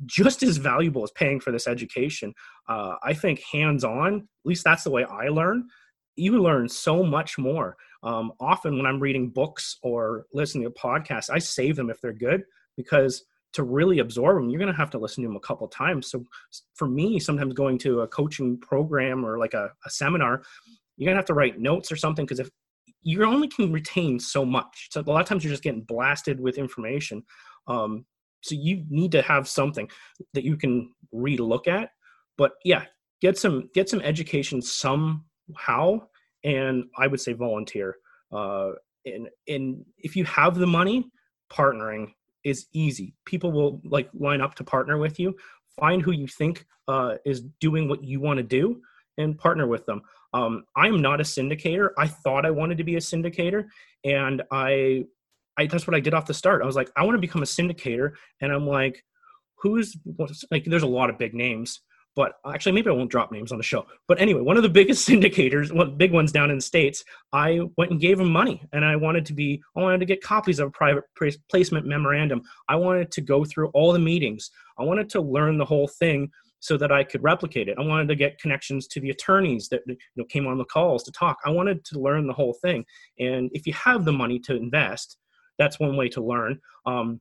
just 0.07 0.43
as 0.43 0.57
valuable 0.57 1.05
as 1.05 1.11
paying 1.13 1.39
for 1.39 1.53
this 1.53 1.69
education. 1.69 2.35
Uh, 2.69 2.95
i 3.03 3.13
think 3.13 3.43
hands 3.53 3.85
on 3.85 4.17
at 4.17 4.47
least 4.47 4.65
that's 4.65 4.85
the 4.85 4.91
way 4.91 5.05
i 5.05 5.29
learn 5.29 5.69
you 6.17 6.41
learn 6.41 6.69
so 6.69 7.03
much 7.03 7.39
more. 7.39 7.77
Um, 8.03 8.33
often 8.41 8.77
when 8.77 8.87
i'm 8.87 9.01
reading 9.01 9.29
books 9.29 9.79
or 9.83 10.25
listening 10.33 10.65
to 10.65 10.71
podcasts 10.71 11.29
i 11.31 11.39
save 11.39 11.77
them 11.77 11.91
if 11.91 12.01
they're 12.01 12.13
good 12.13 12.45
because 12.77 13.25
to 13.55 13.63
really 13.63 14.01
absorb 14.01 14.37
them, 14.37 14.51
you're 14.51 14.59
going 14.59 14.71
to 14.71 14.77
have 14.77 14.91
to 14.91 14.99
listen 14.99 15.23
to 15.23 15.29
them 15.29 15.37
a 15.37 15.41
couple 15.41 15.67
times. 15.69 16.11
So 16.11 16.25
for 16.75 16.89
me, 16.89 17.21
sometimes 17.21 17.55
going 17.55 17.79
to 17.79 18.01
a 18.01 18.09
coaching 18.09 18.59
program 18.59 19.25
or 19.25 19.39
like 19.39 19.55
a, 19.55 19.71
a 19.87 19.91
seminar, 19.91 20.43
you're 20.97 21.07
going 21.07 21.15
to 21.15 21.19
have 21.19 21.27
to 21.27 21.35
write 21.35 21.61
notes 21.61 21.91
or 21.91 21.97
something 21.97 22.25
because 22.25 22.41
if 22.41 22.51
you 23.03 23.23
only 23.25 23.49
can 23.49 23.73
retain 23.73 24.19
so 24.19 24.45
much, 24.45 24.89
so 24.91 25.01
a 25.01 25.03
lot 25.03 25.21
of 25.21 25.29
times 25.29 25.45
you're 25.45 25.53
just 25.53 25.63
getting 25.63 25.83
blasted 25.83 26.41
with 26.41 26.59
information. 26.59 27.23
Um, 27.69 28.05
so 28.43 28.55
you 28.55 28.85
need 28.91 29.13
to 29.13 29.23
have 29.23 29.49
something 29.49 29.89
that 30.35 30.45
you 30.45 30.57
can 30.57 30.93
read, 31.13 31.41
look 31.41 31.69
at. 31.69 31.91
But 32.37 32.53
yeah, 32.65 32.85
get 33.23 33.39
some 33.39 33.71
get 33.73 33.89
some 33.89 34.01
education 34.01 34.61
somehow, 34.61 36.01
and 36.43 36.85
I 36.99 37.07
would 37.07 37.21
say 37.21 37.33
volunteer. 37.33 37.97
Uh, 38.33 38.73
and 39.07 39.29
and 39.49 39.85
if 39.99 40.17
you 40.17 40.25
have 40.25 40.57
the 40.57 40.67
money, 40.67 41.07
partnering 41.53 42.09
is 42.45 42.67
easy. 42.73 43.15
People 43.25 43.53
will 43.53 43.81
like 43.85 44.09
line 44.15 44.41
up 44.41 44.55
to 44.57 44.65
partner 44.65 44.99
with 44.99 45.19
you. 45.19 45.35
Find 45.79 46.01
who 46.03 46.13
you 46.13 46.29
think 46.29 46.67
uh, 46.89 47.17
is 47.25 47.43
doing 47.61 47.89
what 47.89 48.05
you 48.05 48.21
want 48.21 48.37
to 48.37 48.43
do 48.43 48.81
and 49.19 49.39
partner 49.39 49.67
with 49.67 49.87
them. 49.87 50.03
Um, 50.33 50.65
I'm 50.77 51.01
not 51.01 51.21
a 51.21 51.25
syndicator. 51.25 51.91
I 51.99 52.07
thought 52.07 52.47
I 52.47 52.51
wanted 52.51 52.79
to 52.79 52.85
be 52.85 52.97
a 52.97 53.01
syndicator, 53.01 53.67
and 54.05 54.43
I, 54.51 55.05
I 55.57 55.67
that's 55.67 55.87
what 55.87 55.95
I 55.95 56.01
did 56.01 56.15
off 56.15 56.27
the 56.27 56.35
start. 56.35 56.63
I 56.63 56.67
was 56.67 56.77
like, 56.77 56.91
I 56.97 57.05
want 57.05 57.15
to 57.15 57.21
become 57.21 57.43
a 57.43 57.47
syndicator, 57.47 58.13
and 58.41 58.53
I'm 58.53 58.67
like, 58.67 59.05
who's 59.57 59.97
like? 60.51 60.65
There's 60.65 60.83
a 60.83 60.89
lot 60.89 61.11
of 61.11 61.19
big 61.19 61.35
names 61.35 61.81
but 62.17 62.35
actually 62.47 62.73
maybe 62.73 62.89
i 62.89 62.93
won't 62.93 63.11
drop 63.11 63.33
names 63.33 63.53
on 63.53 63.59
the 63.59 63.65
show. 63.65 63.87
But 64.09 64.21
anyway 64.21 64.41
one 64.41 64.57
of 64.57 64.63
the 64.63 64.69
biggest 64.69 65.09
syndicators 65.09 65.73
one 65.73 65.97
big 65.97 66.13
ones 66.13 66.33
down 66.33 66.51
in 66.51 66.59
the 66.59 66.63
states 66.63 67.05
i 67.33 67.61
went 67.77 67.91
and 67.91 68.01
gave 68.01 68.21
him 68.21 68.31
money 68.31 68.63
and 68.73 68.85
i 68.85 68.97
wanted 68.97 69.27
to 69.27 69.33
be 69.33 69.63
i 69.77 69.81
wanted 69.81 70.01
to 70.01 70.07
get 70.07 70.23
copies 70.23 70.59
of 70.59 70.69
a 70.69 70.71
private 70.71 71.05
placement 71.51 71.87
memorandum. 71.87 72.43
I 72.69 72.77
wanted 72.77 73.11
to 73.13 73.21
go 73.21 73.45
through 73.45 73.69
all 73.69 73.93
the 73.93 73.99
meetings. 73.99 74.51
I 74.79 74.85
wanted 74.85 75.09
to 75.11 75.21
learn 75.21 75.59
the 75.59 75.65
whole 75.65 75.89
thing 75.89 76.31
so 76.61 76.77
that 76.79 76.91
i 76.91 77.05
could 77.05 77.23
replicate 77.23 77.69
it. 77.69 77.77
I 77.79 77.83
wanted 77.83 78.09
to 78.09 78.15
get 78.15 78.41
connections 78.41 78.87
to 78.89 79.01
the 79.01 79.11
attorneys 79.11 79.69
that 79.69 79.83
you 79.87 79.97
know, 80.17 80.25
came 80.25 80.47
on 80.47 80.59
the 80.59 80.65
calls 80.65 81.03
to 81.05 81.13
talk. 81.13 81.39
I 81.45 81.51
wanted 81.51 81.85
to 81.87 82.01
learn 82.01 82.27
the 82.27 82.33
whole 82.33 82.55
thing. 82.63 82.85
And 83.19 83.51
if 83.53 83.67
you 83.67 83.75
have 83.75 84.05
the 84.05 84.13
money 84.13 84.39
to 84.41 84.57
invest 84.57 85.19
that's 85.59 85.79
one 85.79 85.97
way 85.97 86.09
to 86.11 86.23
learn. 86.23 86.61
Um, 86.87 87.21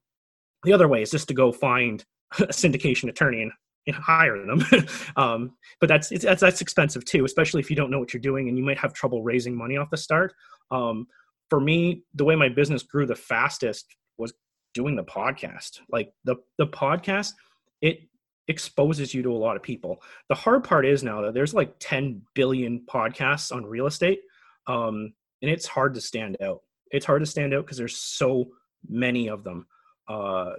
the 0.64 0.74
other 0.74 0.88
way 0.88 1.02
is 1.02 1.12
just 1.12 1.28
to 1.28 1.34
go 1.34 1.52
find 1.52 2.04
a 2.40 2.48
syndication 2.48 3.10
attorney 3.10 3.42
and 3.42 3.52
hire 3.92 4.46
them. 4.46 4.64
um, 5.16 5.54
but 5.80 5.90
that's, 5.90 6.10
that's 6.10 6.42
that's 6.42 6.62
expensive 6.62 7.04
too, 7.06 7.26
especially 7.26 7.60
if 7.60 7.70
you 7.70 7.76
don't 7.76 7.92
know 7.92 8.00
what 8.00 8.14
you're 8.14 8.22
doing 8.22 8.48
and 8.48 8.58
you 8.58 8.64
might 8.64 8.78
have 8.78 8.94
trouble 8.94 9.24
raising 9.24 9.56
money 9.56 9.78
off 9.78 9.90
the 9.90 9.98
start. 9.98 10.34
Um, 10.72 11.08
for 11.50 11.60
me, 11.60 12.04
the 12.16 12.24
way 12.24 12.36
my 12.36 12.50
business 12.50 12.84
grew 12.84 13.06
the 13.06 13.16
fastest 13.16 13.96
was 14.18 14.34
doing 14.74 14.96
the 14.96 15.04
podcast. 15.04 15.80
Like 15.90 16.14
the 16.24 16.38
the 16.58 16.68
podcast, 16.68 17.34
it 17.82 18.08
exposes 18.48 19.14
you 19.14 19.24
to 19.24 19.32
a 19.32 19.38
lot 19.38 19.56
of 19.56 19.64
people. 19.64 20.02
The 20.30 20.36
hard 20.36 20.64
part 20.64 20.86
is 20.86 21.04
now 21.04 21.22
that 21.22 21.34
there's 21.34 21.54
like 21.54 21.76
10 21.80 22.22
billion 22.34 22.82
podcasts 22.82 23.56
on 23.56 23.66
real 23.66 23.88
estate, 23.88 24.22
um, 24.68 25.14
and 25.42 25.52
it's 25.52 25.68
hard 25.68 25.94
to 25.94 26.02
stand 26.02 26.38
out. 26.42 26.62
It's 26.92 27.06
hard 27.06 27.22
to 27.22 27.26
stand 27.26 27.54
out 27.54 27.66
because 27.66 27.78
there's 27.78 27.98
so 27.98 28.50
many 28.88 29.30
of 29.30 29.44
them. 29.44 29.68
Uh, 30.08 30.54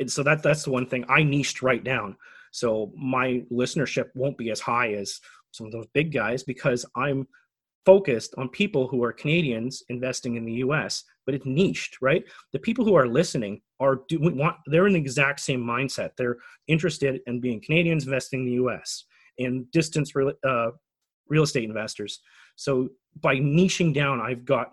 and 0.00 0.10
so 0.10 0.22
that 0.22 0.42
that's 0.42 0.64
the 0.64 0.70
one 0.70 0.86
thing 0.86 1.04
I 1.08 1.22
niched 1.22 1.62
right 1.62 1.82
down. 1.82 2.16
So 2.54 2.92
my 2.96 3.42
listenership 3.50 4.10
won't 4.14 4.38
be 4.38 4.50
as 4.50 4.60
high 4.60 4.92
as 4.92 5.20
some 5.50 5.66
of 5.66 5.72
those 5.72 5.88
big 5.92 6.12
guys 6.12 6.44
because 6.44 6.86
I'm 6.94 7.26
focused 7.84 8.32
on 8.38 8.48
people 8.48 8.86
who 8.86 9.02
are 9.02 9.12
Canadians 9.12 9.82
investing 9.88 10.36
in 10.36 10.44
the 10.44 10.52
US, 10.66 11.02
but 11.26 11.34
it's 11.34 11.44
niched, 11.44 11.98
right? 12.00 12.22
The 12.52 12.60
people 12.60 12.84
who 12.84 12.94
are 12.94 13.08
listening 13.08 13.60
are 13.80 14.02
do 14.08 14.20
we 14.20 14.32
want 14.32 14.54
they're 14.66 14.86
in 14.86 14.92
the 14.92 15.00
exact 15.00 15.40
same 15.40 15.64
mindset. 15.64 16.10
They're 16.16 16.36
interested 16.68 17.20
in 17.26 17.40
being 17.40 17.60
Canadians 17.60 18.04
investing 18.04 18.42
in 18.42 18.46
the 18.46 18.64
US 18.64 19.04
and 19.40 19.68
distance 19.72 20.14
real, 20.14 20.32
uh, 20.46 20.70
real 21.28 21.42
estate 21.42 21.64
investors. 21.64 22.20
So 22.54 22.88
by 23.20 23.34
niching 23.34 23.92
down, 23.92 24.20
I've 24.20 24.44
got 24.44 24.68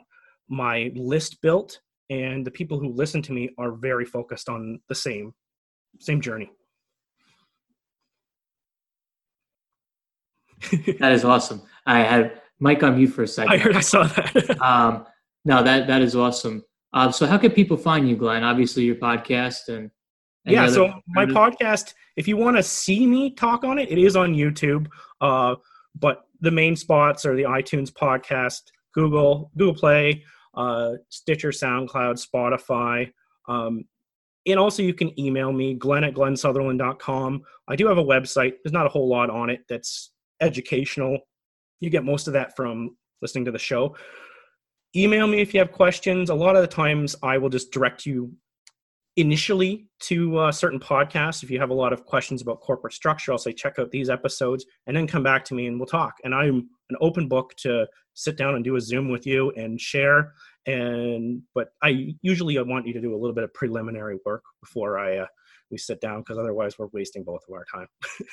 my 0.50 0.91
list 0.96 1.41
built 1.41 1.80
and 2.12 2.46
the 2.46 2.52
people 2.52 2.80
who 2.80 2.94
listen 2.94 3.24
to 3.24 3.34
me 3.34 3.50
are 3.58 3.72
very 3.72 4.06
focused 4.06 4.50
on 4.50 4.82
the 4.88 4.94
same 4.94 5.34
same 6.00 6.22
journey. 6.22 6.52
that 11.00 11.12
is 11.12 11.26
awesome. 11.26 11.62
I 11.86 12.00
had 12.00 12.41
Mike 12.60 12.84
on 12.84 12.95
mute 12.95 13.08
for 13.08 13.24
a 13.24 13.28
second. 13.28 13.54
I 13.54 13.58
heard. 13.58 13.76
I 13.76 13.82
saw 13.82 14.04
that. 14.04 14.62
um, 14.62 15.06
no, 15.45 15.63
that 15.63 15.88
that 15.88 16.02
is 16.02 16.15
awesome. 16.15 16.63
Um, 16.93 17.12
so, 17.12 17.26
how 17.26 17.38
can 17.38 17.52
people 17.52 17.78
find 17.78 18.08
you, 18.08 18.15
Glenn? 18.15 18.43
Obviously, 18.43 18.84
your 18.84 18.95
podcast 18.95 19.69
and. 19.69 19.91
Yeah, 20.43 20.67
so 20.67 20.91
my 21.10 21.26
podcast. 21.26 21.93
If 22.15 22.28
you 22.28 22.36
want 22.36 22.58
to 22.58 22.63
see 22.63 23.06
me 23.06 23.32
talk 23.36 23.63
on 23.63 23.78
it, 23.78 23.91
it 23.91 24.00
is 24.00 24.15
on 24.15 24.34
YouTube. 24.34 24.88
Uh, 25.21 25.56
but 26.00 26.26
the 26.39 26.50
main 26.50 26.76
spots 26.76 27.26
are 27.26 27.36
the 27.36 27.43
iTunes 27.43 27.91
podcast, 27.91 28.62
Google, 28.93 29.52
Google 29.56 29.76
Play, 29.76 30.24
uh, 30.56 30.93
Stitcher, 31.10 31.50
SoundCloud, 31.50 32.19
Spotify. 32.26 33.12
Um, 33.47 33.86
and 34.47 34.60
also 34.60 34.82
you 34.82 34.93
can 34.93 35.17
email 35.19 35.52
me, 35.52 35.76
glenn 35.76 36.04
at 36.04 36.13
glennsutherland.com. 36.13 37.43
I 37.67 37.76
do 37.76 37.88
have 37.88 37.97
a 37.97 38.04
website. 38.04 38.54
There's 38.63 38.74
not 38.74 38.86
a 38.86 38.89
whole 38.89 39.08
lot 39.08 39.30
on 39.30 39.50
it 39.50 39.62
that's 39.69 40.12
educational. 40.42 41.18
You 41.80 41.90
get 41.90 42.04
most 42.04 42.28
of 42.28 42.34
that 42.34 42.56
from 42.56 42.98
listening 43.22 43.46
to 43.46 43.52
the 43.52 43.60
show. 43.60 43.96
Email 44.96 45.28
me 45.28 45.42
if 45.42 45.54
you 45.54 45.60
have 45.60 45.72
questions. 45.72 46.30
A 46.30 46.36
lot 46.36 46.56
of 46.56 46.62
the 46.62 46.68
times 46.68 47.16
I 47.24 47.38
will 47.38 47.50
just 47.50 47.72
direct 47.72 48.06
you 48.06 48.34
initially 49.18 49.88
to 50.00 50.38
uh, 50.38 50.52
certain 50.52 50.80
podcasts. 50.80 51.44
If 51.44 51.52
you 51.52 51.60
have 51.60 51.70
a 51.70 51.74
lot 51.76 51.94
of 51.94 52.06
questions 52.06 52.42
about 52.42 52.62
corporate 52.62 52.94
structure, 52.94 53.32
I'll 53.32 53.38
say 53.38 53.54
check 53.54 53.78
out 53.80 53.92
these 53.92 54.10
episodes 54.10 54.66
and 54.88 54.96
then 54.96 55.08
come 55.08 55.24
back 55.24 55.44
to 55.46 55.54
me 55.54 55.68
and 55.68 55.80
we'll 55.80 55.88
talk. 55.88 56.16
And 56.24 56.34
I'm 56.34 56.70
an 56.90 56.98
open 57.02 57.28
book 57.28 57.54
to 57.58 57.88
sit 58.14 58.38
down 58.38 58.56
and 58.56 58.64
do 58.64 58.76
a 58.76 58.82
Zoom 58.82 59.10
with 59.10 59.26
you 59.26 59.52
and 59.52 59.80
share. 59.80 60.34
And 60.66 61.42
but 61.56 61.70
I 61.82 62.14
usually 62.22 62.58
I 62.58 62.62
want 62.62 62.88
you 62.88 62.94
to 62.94 63.02
do 63.02 63.14
a 63.14 63.18
little 63.18 63.34
bit 63.34 63.44
of 63.44 63.54
preliminary 63.54 64.18
work 64.26 64.44
before 64.62 65.00
I 65.00 65.18
uh, 65.18 65.28
we 65.72 65.78
sit 65.78 66.02
down 66.02 66.20
because 66.20 66.38
otherwise 66.38 66.78
we're 66.78 66.88
wasting 66.94 67.24
both 67.24 67.42
of 67.48 67.54
our 67.54 67.66
time. 67.74 67.88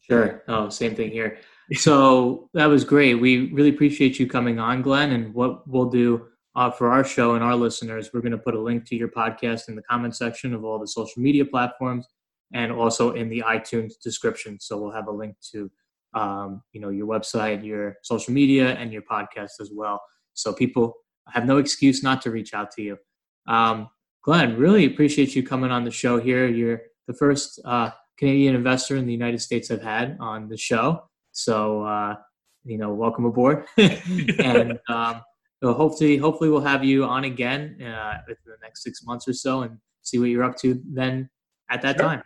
Sure. 0.00 0.42
Oh, 0.48 0.68
same 0.68 0.94
thing 0.94 1.10
here. 1.10 1.38
So 1.74 2.48
that 2.54 2.66
was 2.66 2.84
great. 2.84 3.14
We 3.14 3.52
really 3.52 3.70
appreciate 3.70 4.18
you 4.18 4.26
coming 4.26 4.58
on, 4.58 4.80
Glenn. 4.82 5.12
And 5.12 5.34
what 5.34 5.68
we'll 5.68 5.90
do, 5.90 6.26
uh, 6.56 6.70
for 6.70 6.90
our 6.90 7.04
show 7.04 7.34
and 7.34 7.44
our 7.44 7.54
listeners, 7.54 8.10
we're 8.12 8.20
going 8.20 8.32
to 8.32 8.38
put 8.38 8.54
a 8.54 8.60
link 8.60 8.84
to 8.86 8.96
your 8.96 9.08
podcast 9.08 9.68
in 9.68 9.76
the 9.76 9.82
comment 9.82 10.16
section 10.16 10.54
of 10.54 10.64
all 10.64 10.78
the 10.78 10.88
social 10.88 11.22
media 11.22 11.44
platforms 11.44 12.06
and 12.52 12.72
also 12.72 13.12
in 13.12 13.28
the 13.28 13.42
iTunes 13.46 13.92
description. 14.02 14.58
So 14.58 14.78
we'll 14.78 14.92
have 14.92 15.08
a 15.08 15.12
link 15.12 15.36
to 15.52 15.70
um, 16.14 16.62
you 16.72 16.80
know 16.80 16.88
your 16.88 17.06
website, 17.06 17.64
your 17.64 17.96
social 18.02 18.32
media, 18.32 18.74
and 18.74 18.92
your 18.92 19.02
podcast 19.02 19.60
as 19.60 19.70
well. 19.72 20.02
So 20.34 20.52
people 20.52 20.94
have 21.28 21.44
no 21.44 21.58
excuse 21.58 22.02
not 22.02 22.22
to 22.22 22.30
reach 22.30 22.54
out 22.54 22.70
to 22.72 22.82
you. 22.82 22.98
Um, 23.46 23.90
Glenn, 24.24 24.56
really 24.56 24.86
appreciate 24.86 25.36
you 25.36 25.42
coming 25.42 25.70
on 25.70 25.84
the 25.84 25.90
show 25.90 26.18
here. 26.18 26.48
You're 26.48 26.82
the 27.06 27.14
first 27.14 27.60
uh, 27.64 27.90
Canadian 28.18 28.54
investor 28.54 28.96
in 28.96 29.06
the 29.06 29.12
United 29.12 29.40
States 29.40 29.70
I've 29.70 29.82
had 29.82 30.16
on 30.20 30.48
the 30.48 30.56
show. 30.56 31.04
So 31.32 31.82
uh, 31.84 32.16
you 32.64 32.78
know, 32.78 32.92
welcome 32.92 33.24
aboard. 33.24 33.66
and 33.76 34.78
um, 34.88 35.22
hopefully, 35.62 36.16
hopefully 36.16 36.50
we'll 36.50 36.60
have 36.60 36.84
you 36.84 37.04
on 37.04 37.24
again 37.24 37.80
uh, 37.82 38.18
within 38.28 38.42
the 38.46 38.56
next 38.62 38.82
six 38.82 39.02
months 39.04 39.26
or 39.26 39.32
so, 39.32 39.62
and 39.62 39.78
see 40.02 40.18
what 40.18 40.26
you're 40.26 40.44
up 40.44 40.56
to 40.58 40.80
then 40.84 41.28
at 41.70 41.82
that 41.82 41.96
sure. 41.96 42.06
time. 42.06 42.22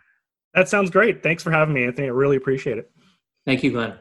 That 0.53 0.69
sounds 0.69 0.89
great. 0.89 1.23
Thanks 1.23 1.41
for 1.41 1.51
having 1.51 1.73
me, 1.73 1.85
Anthony. 1.85 2.07
I 2.07 2.11
really 2.11 2.37
appreciate 2.37 2.77
it. 2.77 2.91
Thank 3.45 3.63
you, 3.63 3.71
Glenn. 3.71 3.97